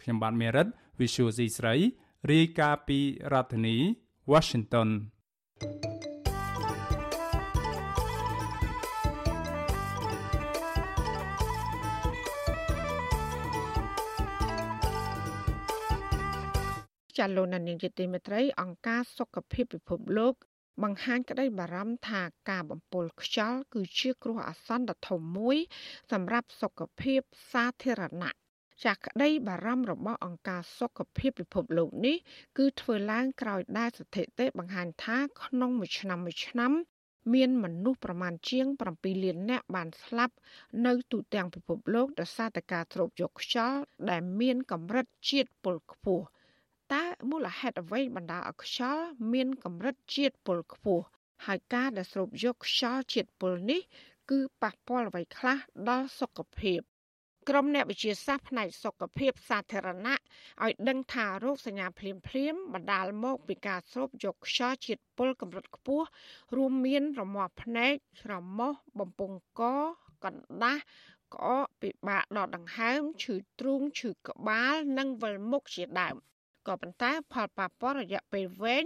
[0.00, 0.66] ខ្ញុំបាទមេរិត
[1.00, 1.74] Visual C ស្រី
[2.32, 2.98] រាយការណ៍ពី
[3.32, 3.76] រដ្ឋធានី
[4.32, 4.88] Washington
[5.60, 6.09] thank you
[17.20, 20.34] ចាលោកនានីជាទីមេត្រីអង្គការសុខភាពពិភពលោក
[20.82, 25.56] បង្ហាញក្តីបារម្ភថាការបំពុលខ្យល់គឺជាគ្រោះអាសន្នដ៏ធំមួយ
[26.12, 27.20] សម្រាប់សុខភាព
[27.52, 28.32] សាធារណៈ
[28.84, 32.16] ចាក់ក្តីបារម្ភរបស់អង្គការសុខភាពពិភពលោកនេះ
[32.58, 36.72] គឺធ្វើឡើងក្រោយដែលស្ថិតិបង្ហាញថាក្នុងមួយឆ្នាំមួយឆ្នាំ
[37.34, 38.66] មានមនុស្សប្រមាណជាង
[38.96, 40.34] 7លាននាក់បានស្លាប់
[40.86, 46.24] នៅទូទាំងពិភពលោកដោយសារតែការស្រូបយកខ្យល់ដែលមានកម្រិតជាតិពុលខ្ពស់។
[46.92, 51.04] តើមូលហេតុអ្វីបណ្ដាលឲ្យខ្យល់មានកម្រិតជាតិពុលខ្ពស់
[51.46, 53.80] ហើយការដែលស្រូបយកខ្យល់ជាតិពុលនេះ
[54.30, 56.80] គឺប៉ះពាល់អ្វីខ្លះដល់សុខភាព
[57.48, 60.16] ក្រុមអ្នកវិទ្យាសាស្ត្រផ្នែកសុខភាពសាធារណៈ
[60.64, 66.06] ឲ្យដឹងថារោគសញ្ញាភ្លាមភ្លាមបណ្ដាលមកពីការស្រូបយកខ្យល់ជាតិពុលកម្រិតខ្ពស់
[66.56, 67.94] រួមមានរមាស់ភ្នែក
[68.32, 69.62] រមាស់បំពង់ក
[70.24, 70.82] កណ្ដាស់
[71.34, 76.16] ក្អកពិបាកដកដង្ហើមឈឺទ្រូងឈឺក្បាល និងវិលមុខជាដើម។
[76.68, 78.84] ក៏ប៉ុន្តែផលប៉ះពាល់រយៈពេលវែង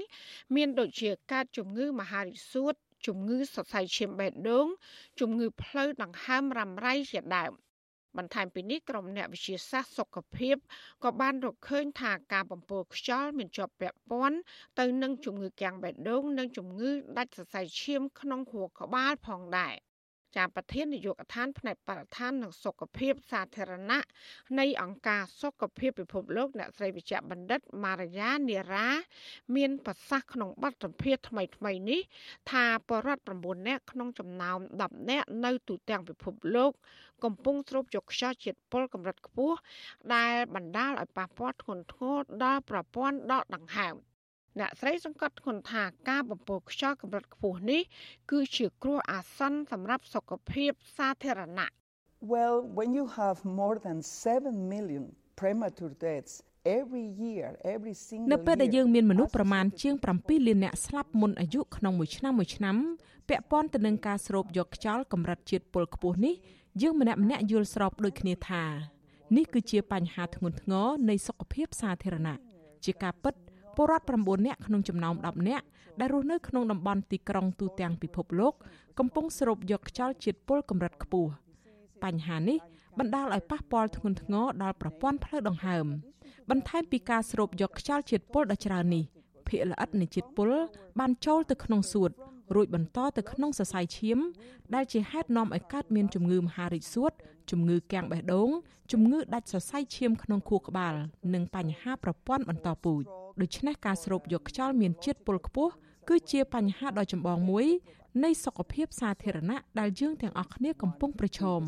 [0.55, 2.75] មានដូចជាកើតជំងឺមហារីកសួត
[3.07, 4.67] ជំងឺសរសៃឈាមបេះដូង
[5.21, 7.53] ជំងឺផ្លូវដង្ហើមរ៉ាំរ៉ៃជាដើម
[8.17, 10.57] បន្ថែមពីនេះក្រុមអ្នកវិទ្យាសាស្ត្រសុខភាព
[11.05, 14.39] ក៏បានរកឃើញថាការបំពុលខ្យល់មានជាប់ពាក់ព័ន្ធ
[14.79, 19.75] ទៅនឹងជំងឺកាំងបេះដូងនិងជំងឺដាច់សរសៃឈាមក្នុងខួរក្បាលផងដែរ
[20.37, 24.01] ចាប្រធាននាយកដ្ឋានផ្នែកបរិស្ថាននិងសុខភាពសាធារណៈ
[24.59, 28.89] នៃអង្គការសុខភាពពិភពលោកអ្នកស្រីវិជ្ជបណ្ឌិតម៉ារយ៉ានីរ៉ា
[29.57, 32.01] មានប្រសាសន៍ក្នុងបទសម្ភាសថ្មីថ្មីនេះ
[32.51, 36.73] ថាបរិវត្ត9នាក់ក្នុងចំណោម10នាក់នៅទូទាំងពិភពលោក
[37.25, 39.57] កំពុងស្រូបយកខ្យល់ជាតិពុលកម្រិតខ្ពស់
[40.15, 43.97] ដែលបណ្ដាលឲ្យប៉ះពាល់ធ្ងន់ធ្ងរដល់ប្រព័ន្ធដកដង្ហើម
[44.61, 47.83] អ្នកស្រីសង្កត់ធ្ងន់ថាការបំពុលខ្យល់កម្រិតខ្ពស់នេះ
[48.31, 51.71] គឺជាគ្រោះអាសន្នសម្រាប់សុខភាពសាធារណៈ
[52.33, 53.99] Well when you have more than
[54.35, 55.05] 7 million
[55.41, 56.35] premature deaths
[56.79, 62.77] every year every single នៅពេលដែលយើងមានមនុស្សប្រមាណជាង7លានអ្នកស្លាប់មុនអាយុក្នុងមួយឆ្នាំមួយឆ្នាំ
[63.29, 66.35] ពាក់ព័ន្ធទៅនឹងការស្រូបយកខ្យល់កម្រិតជាតិពុលខ្ពស់នេះ
[66.83, 68.65] យើងម្នាក់ម្នាក់យល់ស្របដូចគ្នាថា
[69.37, 72.37] នេះគឺជាបញ្ហាធ្ងន់ធ្ងរនៃសុខភាពសាធារណៈ
[72.85, 73.35] ជាការពិត
[73.77, 75.65] ពលរដ្ឋ9នាក់ក្នុងចំណោម10នាក់
[76.01, 78.55] ដែលរស់នៅក្នុងតំបន់ទីក្រុងទូទាំងពិភពលោក
[78.99, 81.31] កំពុងស្រូបយកខ្យល់ជាតិពុលកម្រិតខ្ពស់
[82.05, 82.59] បញ្ហានេះ
[82.99, 85.87] បណ្ដាលឲ្យប៉ះពាល់ធ្ងន់ធ្ងរដល់ប្រព័ន្ធផ្លូវដង្ហើម
[86.51, 89.05] បន្ថែមពីការស្រូបយកខ្យល់ជាតិពុលដ៏ច្រើននេះ
[89.49, 90.51] ភាគល្អិតនៃជាតិពុល
[91.01, 92.11] បានចូលទៅក្នុងសួត
[92.55, 94.19] រួចបន្តទៅក្នុងសរសៃឈាម
[94.75, 97.13] ដែលជាហេតុនាំឲ្យកើតមានជំងឺមហារីកសួត
[97.51, 98.51] ជំងឺកាំងបេះដូង
[98.93, 100.95] ជំងឺដាច់សរសៃឈាមក្នុងខួរក្បាល
[101.35, 103.03] និងបញ្ហាប្រព័ន្ធបន្តពូជ
[103.41, 105.73] ដូច្នេះការស្រូបយកខ្យល់មានជាតិពុលខ្ពស់
[106.09, 107.67] គឺជាបញ្ហាដ៏ចម្បងមួយ
[108.25, 111.61] នៃសុខភាពសាធារណៈដែលយើងទាំងអស់គ្នាកំពុងប្រឈម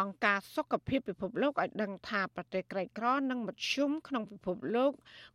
[0.00, 4.92] អង្គការសុខភាពពិភពលោកឲ្យដឹងថាប្រទេសក្រីក្រនិងមធ្យមក្នុងពិភពលោក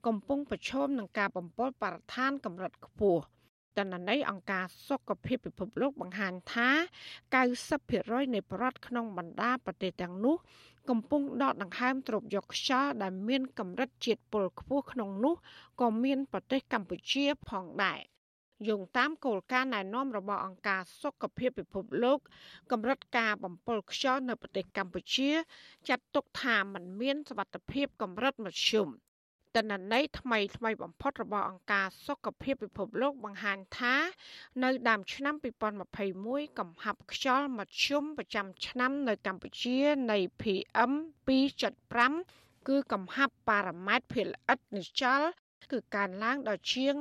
[0.08, 3.24] កំពុងប្រឈមនឹងការបំពុលបរិស្ថានកម្រិតខ្ពស់
[3.84, 6.70] តនន័យអង្គការសុខភាពពិភពលោកបង្ហាញថា
[7.52, 10.36] 90%នៃប្រដ្ឋក្នុងបណ្ដាប្រទេសទាំងនោះ
[10.90, 15.36] កំពុងដកដង្ហើមទ្រពយកខ្យល់ដែលមានកម្រិតជាតិពុលខ្ពស់ក្នុងនោះ
[15.82, 18.00] ក៏មានប្រទេសកម្ពុជាផងដែរ
[18.68, 22.20] យោងតាមគោលការណ៍ណែនាំរបស់អង្គការសុខភាពពិភពលោក
[22.72, 25.30] កម្រិតការបំពុលខ្យល់នៅប្រទេសកម្ពុជា
[25.90, 28.88] ចាត់ទុកថាมันមានសវត្ថភាពកម្រិតមធ្យម
[29.58, 33.96] តនន័យថ្មីថ្មីបំផុតរបស់អង្គការសុខភាពពិភពលោកបង្ហាញថា
[34.64, 35.36] នៅដើមឆ្នាំ
[35.98, 39.78] 2021កំហាប់ខ្យល់មធ្យមប្រចាំឆ្នាំនៅកម្ពុជា
[40.12, 40.92] នៃ PM
[41.98, 45.22] 2.5គឺកំហាប់ប៉ារ៉ាម៉ែត្រភាគល្អិតនិច្ឆល
[45.72, 46.94] គឺកើនឡើងដល់ជាង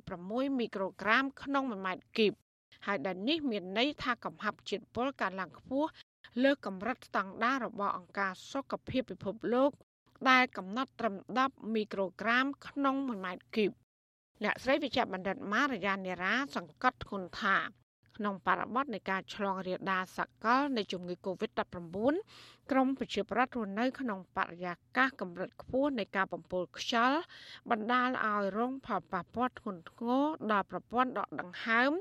[0.00, 2.32] 26មីក្រូក្រាមក្នុង1ម៉ែត្រគីប
[2.86, 5.88] ហើយដែលនេះមានន័យថាកំហាប់ជាតិពុលកើនឡើងខ្ពស់
[6.42, 9.70] លើកម្រិតស្តង់ដាររបស់អង្គការសុខភាពពិភពលោក
[10.30, 13.70] ដែលកំណត់ត្រឹម10មីក្រូក្រាម ក្នុង1ម៉ែត្រគីប
[14.44, 17.56] អ្នកស្រីវិជ្ជបណ្ឌិតម៉ារយ៉ានេរ៉ាសង្កត់ធ្ងន់ថា
[18.16, 22.14] ក្នុងបរិបទនៃការឆ្លងរាលដាលសកលនៃជំងឺ Covid-19
[22.70, 27.20] ក្រមប្រជាប្រដ្ឋរស់នៅក្នុងបរិយាកាសកម្រិតខ្ពស់នៃការបំពុលខ្យល់
[27.70, 31.92] បណ្ដាលឲ្យរងផលប៉ះពាល់ធ្ងន់ធ្ងរដល់ប្រព័ន្ធដកដង្ហើម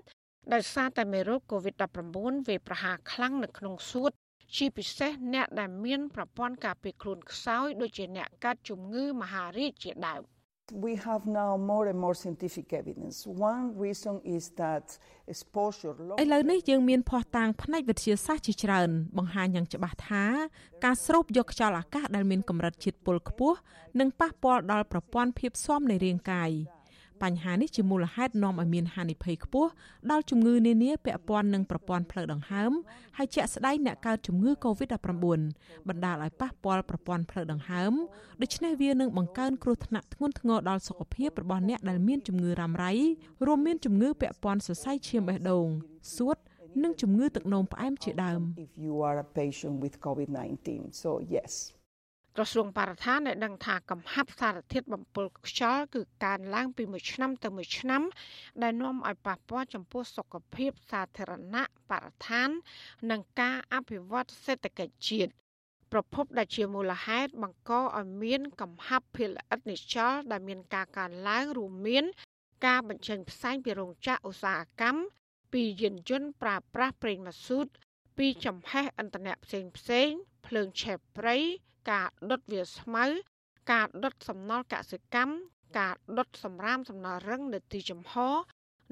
[0.54, 4.12] ដោយសារតែមេរោគ COVID-19 វាយប្រហារខ្លាំងនៅក្នុងសួត
[4.56, 10.24] ជាពិសេសអ្នកដែលមានប្រព័ន្ធការពារខ្លួនខ្សោយដូចជាអ្នកកាត់ជំងឺមហារីកជាដើម
[10.88, 13.18] We have now more and more scientific evidence.
[13.52, 14.86] One reason is that
[15.34, 20.24] exposure ឥឡូវនេះយើងមានភស្តុតាងផ្នែកវិទ្យាសាស្ត្រជាច្រើន បង្ហាញយ៉ាងច្បាស់ថា
[20.86, 23.58] ការស្រូបយកខ្យល់អាកាសដែលមានកម្រិតជាតិពុលខ្ពស់
[24.00, 26.52] នឹងប៉ះពាល់ដល់ប្រព័ន្ធភាពស៊ាំនៃរាងកាយ
[27.22, 29.70] បញ្ហានេះជាមូលហេតុនាំឲ្យមានហានិភ័យខ្ពស់
[30.12, 32.72] ដល់ជំងឺនានាពាក់ព័ន្ធនឹងប្រព័ន្ធផ្លូវដង្ហើម
[33.18, 35.16] ហើយជាក់ស្ដែងអ្នកកើតជំងឺ Covid-19
[35.88, 37.94] បណ្ដាលឲ្យប៉ះពាល់ប្រព័ន្ធផ្លូវដង្ហើម
[38.42, 42.94] ដូច្នេះវានឹងបង្កើនគ្រោះថ្នាក់ធ្ងន់ធ្ងរដល់សុខភាពរបស់អ្នកដែលមានជំងឺរ៉ាំរ៉ៃ
[43.46, 45.68] រួមមានជំងឺពាក់ព័ន្ធសរសៃឈាមបេះដូង
[46.16, 46.38] សួត
[46.84, 50.68] និងជំងឺទឹកនោមផ្អែមជាដើម if you are a patient with COVID-19
[51.04, 51.52] so yes
[52.38, 58.02] ក្រសួងបរិស្ថានបានដឹងថាកំហាប់សារធាតុបំពុលខ្យល់គឺកើនឡើងពីមួយឆ្នាំទៅមួយឆ្នាំ
[58.64, 62.50] ដែលនាំឲ្យប៉ះពាល់ចំពោះសុខភាពសាធារណៈបរិស្ថាន
[63.12, 65.32] និងការអភិវឌ្ឍសេដ្ឋកិច្ចជាតិ
[65.92, 72.06] ប្រភពដែលជាមូលហេតុបង្កឲ្យមានកំហាប់ភាគល្អិតនិច្ឆលដែលមានការកើនឡើងរួមមាន
[72.66, 75.02] ការបញ្ចេញផ្សែងពីរោងចក្រឧស្សាហកម្ម
[75.54, 77.68] ពីយានយន្តប្រើប្រាស់ប្រេងម៉ាស៊ូត
[78.18, 80.10] ពីចំហេះឥន្ធនៈផ្សេងផ្សេង
[80.48, 81.38] ភ្លើងឆេះព្រៃ
[81.92, 83.06] ការដុតវាស្មៅ
[83.72, 85.34] ការដុតសំណល់កសិកម្ម
[85.80, 88.14] ការដុតសម្រាមសំណល់រឹងនៅទីចំហ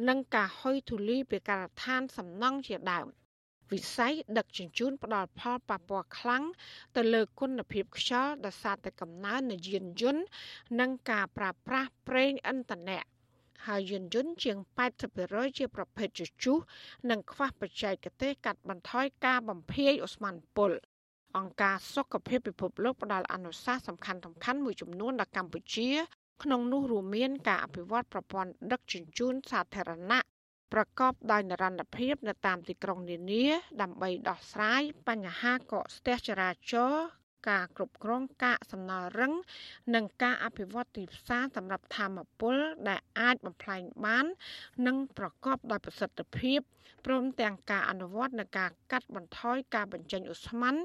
[0.08, 3.08] និងការហុយធូលីពីការដ្ឋានសំណង់ជាដើម
[3.72, 6.44] វិស័យដឹកជញ្ជូនផ្ដល់ផលប៉ះពាល់ខ្លាំង
[6.96, 10.24] ទៅលើគុណភាពខ្យល់ដោយសារតែកំណើននៃយានយន្ត
[10.80, 13.02] និងការប្រើប្រាស់ប្រេងឥន្ធនៈ
[13.68, 14.58] ហើយយានយន្តជាង
[15.08, 16.58] 80%ជាប្រភេទជជុះ
[17.10, 20.72] និងខ្វះបច្ចេកទេសកាត់បន្ថយការបំភាយអូស្មန်ពុល
[21.38, 25.90] អង្គការសុខភាពពិភពលោកផ្ដល់អនុសាសន៍សំខាន់សំខាន់មួយចំនួនដល់កម្ពុជា
[26.44, 30.22] ក្នុងនោះរួមមានការអភិវឌ្ឍប្រព័ន្ធដឹកជញ្ជូនសាធារណៈ
[30.74, 33.46] ប្រកបដោយនិរន្តរភាពនៅតាមទីក្រុងនានា
[33.82, 39.34] ដើម្បីដោះស្រាយបញ្ហាកកស្ទះចរាចរណ៍ ការគ្រប់គ្រងកាកសំណល់រឹង
[39.96, 42.56] និងការអភិវឌ្ឍទីផ្សារសម្រាប់ធម្មពល
[42.90, 44.26] ដែលអាចបំផ្លាញបាន
[44.88, 46.60] និងប្រកបដោយប្រសិទ្ធភាព
[47.06, 50.76] ព្រមទាំងការអនុវត្តនៃការកាត់បន្ថយការបញ្ចេញឧស្ម័ន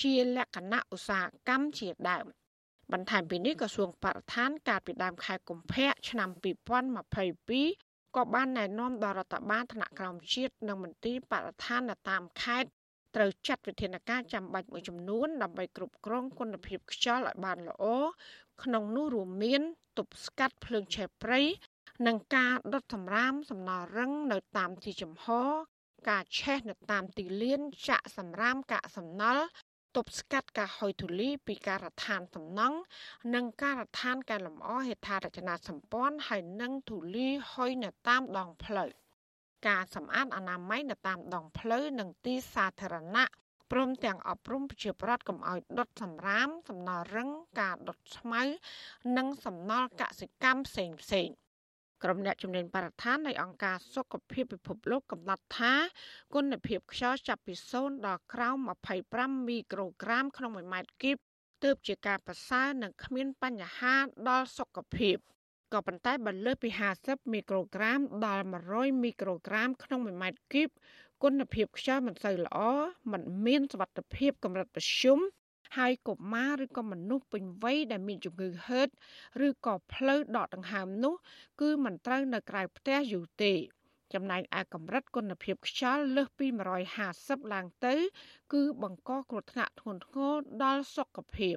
[0.00, 2.26] ជាលក្ខណៈឧស្សាហកម្មជាដើម
[2.92, 6.28] បន្ថែមពីនេះក្រសួងបរិស្ថានកាលពីដើមខែកុម្ភៈឆ្នាំ
[7.18, 12.70] 2022ក៏បានណែនាំដល់រដ្ឋបាលថ្នាក់ក្រោមជាតិនិងមន្ទីរបរិស្ថាននៅតាមខេត្ត
[13.14, 17.84] ត្រូវចាត់វិធានការចាំបាច់មួយចំនួនដើម្បីគ្រប់គ្រងគុណភាពខ្យល់ឲ្យបានល្អ
[18.62, 19.62] ក្នុងនោះរួមមាន
[19.98, 21.40] ទប់ស្កាត់ភ្លើងឆេះព្រៃ
[22.06, 25.26] និងការដុតសម្រាមសំណល់រឹងនៅតាមទីចំហ
[26.08, 29.44] ការឆេះនៅតាមទីលានចាក់សម្រាមកាកសំណល់
[29.96, 32.78] ទប់ស្កាត់ការហុយធូលីពីការដ្ឋានសំណង់
[33.34, 38.90] និងការដ្ឋានកែលម្អហេដ្ឋារចនាសម្ព័ន្ធហើយនិងធូលីហុយនៅតាមដងផ្លូវ
[39.66, 43.26] ការសម្អាតអនាម័យនៅតាមដងផ្លូវនិងទីសាធារណៈ
[43.72, 47.30] ព្រមទាំងអប់រំប្រជាប្រដ្ឋកុំឲ្យដុតសម្រាម សំណល់រឹង
[47.60, 48.42] ការដុតស្មៅ
[49.16, 51.28] និងសំណល់កសិកម្មផ្សេងផ្សេង
[52.02, 55.74] ក្រុមអ្នកជំនាញបរិស្ថាននៃអង្គការសុខភាពពិភពលោកកំណត់ថា
[56.34, 58.56] គុណភាពខ្យល់ចាប់ពី0ដល់ក្រោម
[59.04, 61.16] 25មីក្រូក្រាមក្នុង1ម៉ែត្រគីប
[61.64, 63.96] ទើបជាការប្រសើរនិងគ្មានបញ្ហា
[64.28, 65.16] ដល់សុខភាព
[65.72, 70.68] ក៏ប៉ុន្តែបើលើសពី50មីក្រូក្រាមដល់100មីក្រូក្រាមក្នុង1ម៉ែត្រគីប
[71.22, 72.58] គុណភាពខ្យល់មិនសូវល្អ
[73.12, 75.18] មិនមានសុវត្ថិភាពកម្រិតប្រឈម
[75.76, 78.88] ហើយកុមារឬក៏មនុស្សពេញវ័យដែលមានជំងឺហឺត
[79.46, 81.14] ឬក៏ផ្លូវដកដង្ហើមនោះ
[81.60, 83.52] គឺមិនត្រូវនៅក្រៅផ្ទះយូរទេ
[84.14, 86.46] ចំណែកឯកម្រិតគុណភាពខ្យល់លើសពី
[87.00, 87.94] 150ឡើងទៅ
[88.52, 91.56] គឺបង្កគ្រោះថ្នាក់ធ្ងន់ធ្ងរដល់សុខភាព